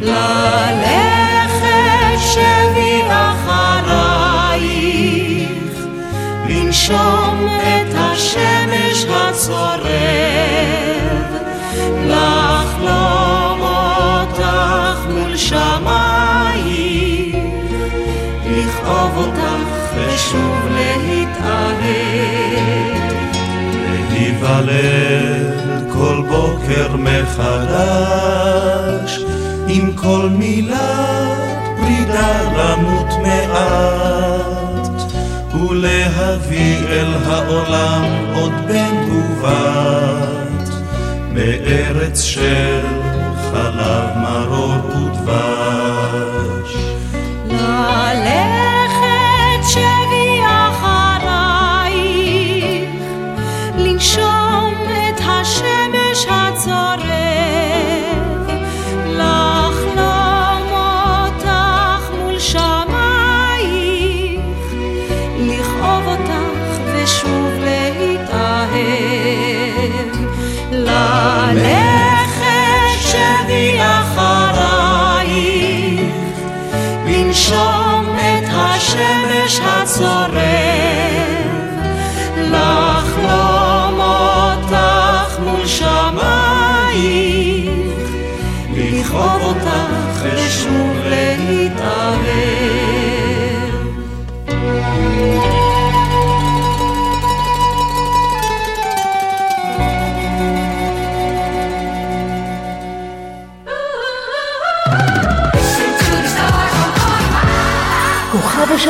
[0.00, 1.70] ללכת
[2.32, 4.50] שבי אחרייך,
[6.48, 9.90] לנשום את השמש הצורב,
[12.06, 17.00] לחלום אותך מול שמיים,
[18.46, 22.30] לכאוב אותך ושוב להתאהב.
[24.20, 25.29] להיוולד
[26.70, 28.30] ספר מחדש,
[29.68, 30.78] עם כל מילת
[31.76, 35.02] פרידה למות מעט,
[35.54, 40.68] ולהביא אל העולם עוד בן ובת,
[41.32, 42.86] מארץ של
[43.50, 44.69] חלב מרור.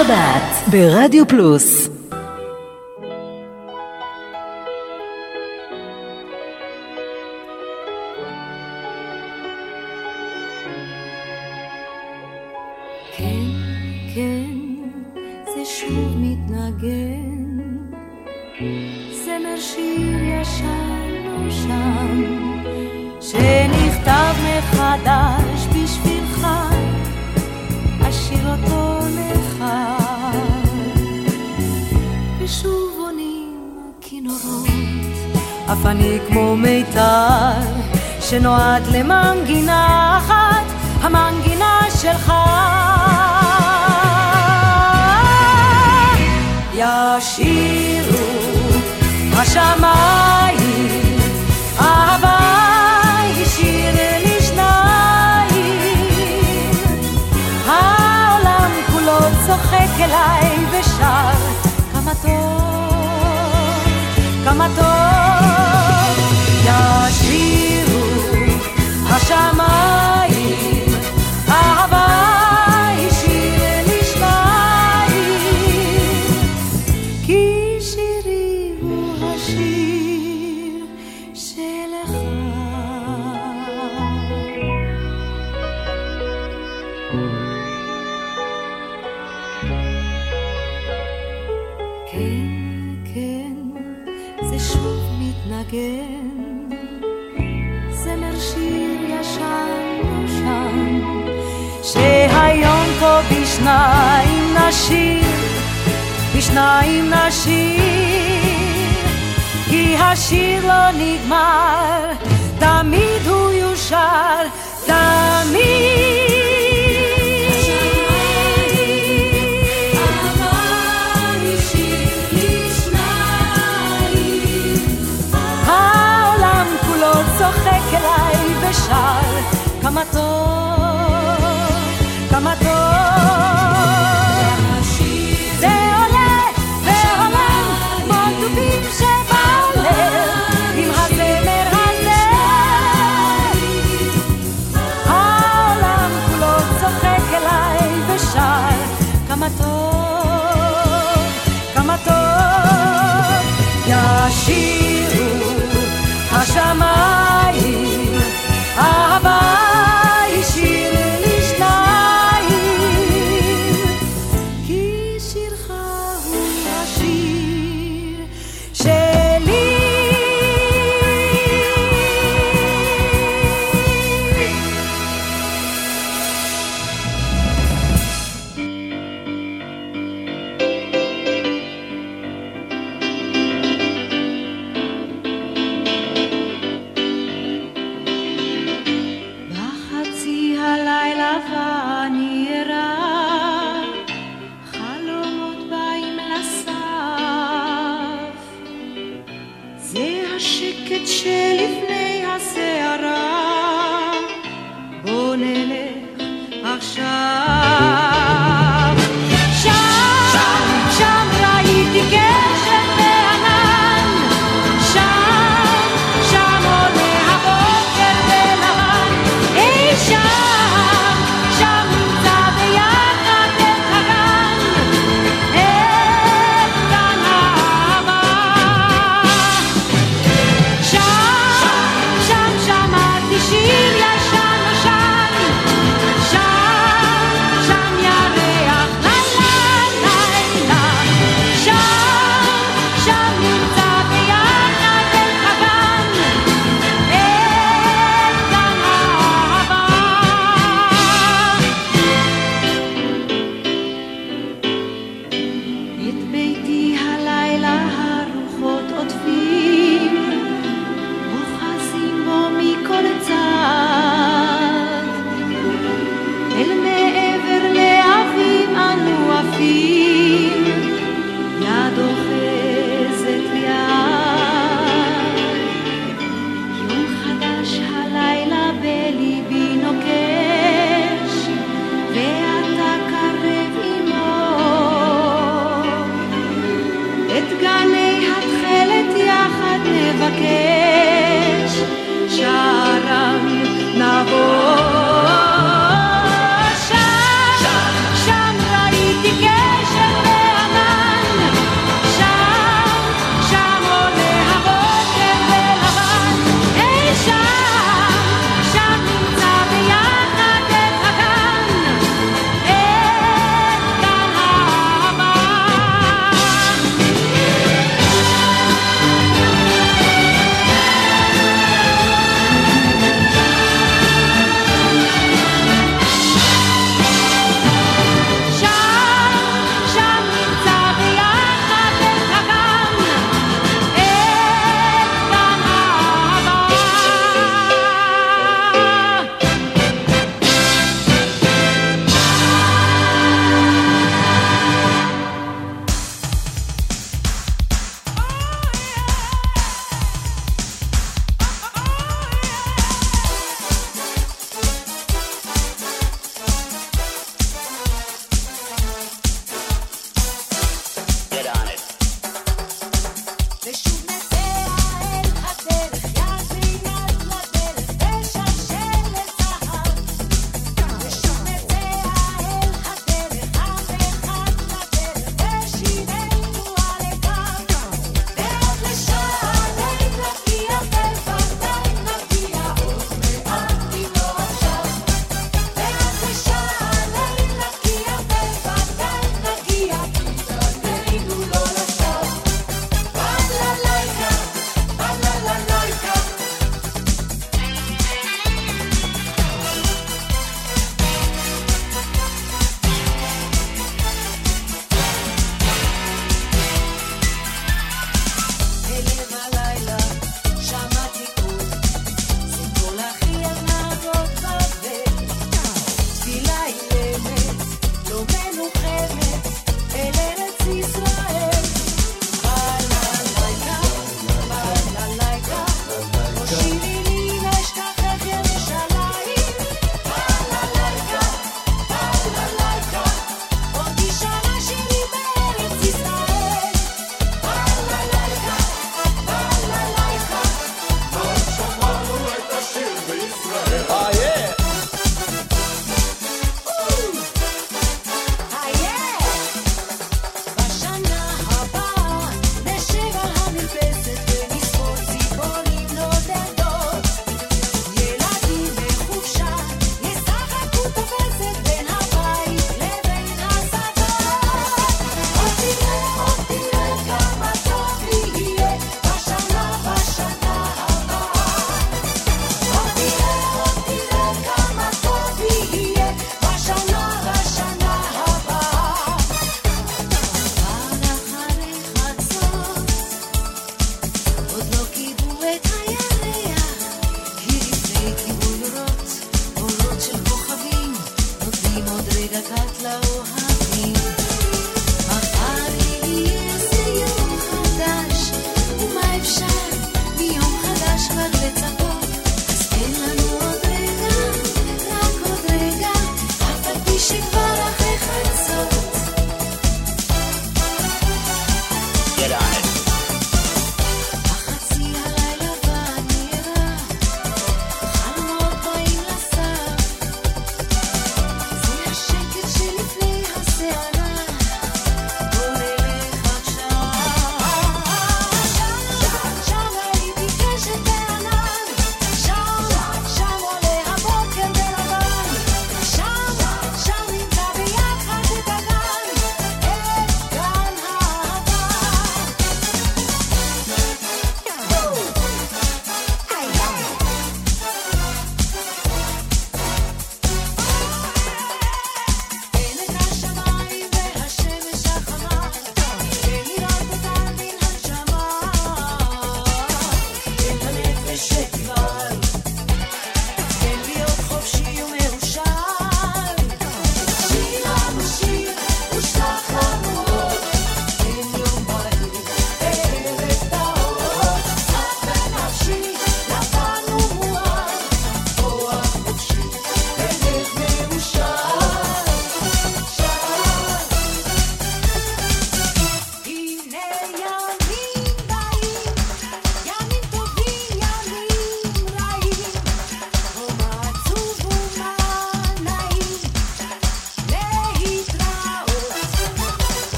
[0.00, 1.99] שבת ברדיו פלוס.